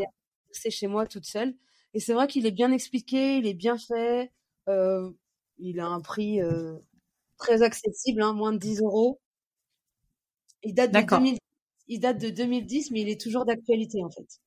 C'est 0.53 0.71
chez 0.71 0.87
moi 0.87 1.07
toute 1.07 1.27
seule. 1.27 1.55
Et 1.95 2.01
c'est 2.01 2.13
vrai 2.13 2.27
qu'il 2.27 2.47
est 2.47 2.53
bien 2.53 2.73
expliqué, 2.73 3.39
il 3.39 3.47
est 3.47 3.55
bien 3.55 3.79
fait. 3.79 4.33
Euh, 4.69 5.11
il 5.59 5.81
a 5.81 5.87
un 5.87 6.01
prix 6.01 6.43
euh, 6.43 6.77
très 7.39 7.63
accessible, 7.63 8.23
hein, 8.23 8.33
moins 8.33 8.53
de 8.53 8.59
10 8.59 8.81
euros. 8.81 9.21
Il 10.63 10.75
date, 10.75 10.93
de 10.93 11.39
il 11.89 12.01
date 12.01 12.19
de 12.19 12.31
2010, 12.31 12.91
mais 12.91 13.03
il 13.03 13.09
est 13.09 13.21
toujours 13.21 13.45
d'actualité 13.45 14.03
en 14.03 14.11
fait. 14.11 14.41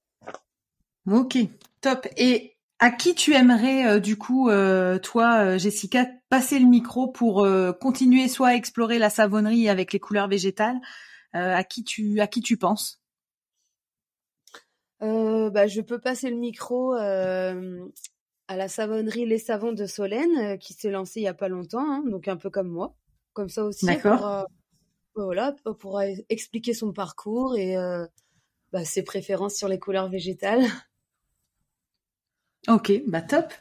Ok, 1.10 1.38
top. 1.82 2.08
Et 2.18 2.58
à 2.80 2.92
qui 2.92 3.16
tu 3.16 3.34
aimerais 3.34 3.86
euh, 3.86 4.00
du 4.00 4.18
coup, 4.18 4.50
euh, 4.50 4.98
toi, 5.00 5.58
Jessica, 5.58 6.08
passer 6.30 6.60
le 6.60 6.66
micro 6.66 7.08
pour 7.08 7.48
continuer 7.80 8.28
soit 8.28 8.50
à 8.50 8.56
explorer 8.56 9.00
la 9.00 9.10
savonnerie 9.10 9.70
avec 9.70 9.94
les 9.94 10.00
couleurs 10.00 10.28
végétales 10.28 10.80
À 11.32 11.64
qui 11.64 11.84
tu 11.84 12.20
à 12.20 12.28
qui 12.28 12.42
tu 12.42 12.58
penses? 12.58 13.00
Bah, 15.00 15.68
je 15.68 15.82
peux 15.82 16.00
passer 16.00 16.30
le 16.30 16.38
micro 16.38 16.94
à 16.94 17.54
la 18.56 18.68
savonnerie 18.68 19.26
Les 19.26 19.40
Savons 19.40 19.74
de 19.74 19.86
Solène 19.86 20.58
qui 20.60 20.74
s'est 20.74 20.92
lancée 20.92 21.20
il 21.20 21.24
y 21.24 21.28
a 21.28 21.34
pas 21.34 21.50
longtemps, 21.50 21.86
hein, 21.86 22.04
donc 22.06 22.28
un 22.28 22.38
peu 22.38 22.50
comme 22.50 22.70
moi, 22.70 22.96
comme 23.34 23.50
ça 23.50 23.64
aussi. 23.66 23.86
D'accord. 23.86 24.48
voilà, 25.16 25.56
pour 25.80 26.02
expliquer 26.30 26.74
son 26.74 26.94
parcours 26.94 27.58
et 27.58 27.76
bah, 28.72 28.86
ses 28.86 29.04
préférences 29.04 29.56
sur 29.56 29.68
les 29.68 29.80
couleurs 29.80 30.10
végétales. 30.10 30.66
Ok, 32.68 32.92
bah 33.08 33.22
top. 33.22 33.54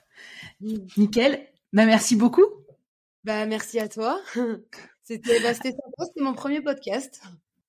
Mm. 0.61 0.87
Nickel. 0.97 1.47
Bah 1.73 1.87
merci 1.87 2.17
beaucoup. 2.17 2.47
Bah 3.23 3.47
merci 3.47 3.79
à 3.79 3.89
toi. 3.89 4.21
C'était 5.05 5.41
bah, 5.41 5.55
c'était 5.55 5.77
mon 6.17 6.35
premier 6.35 6.61
podcast. 6.61 7.23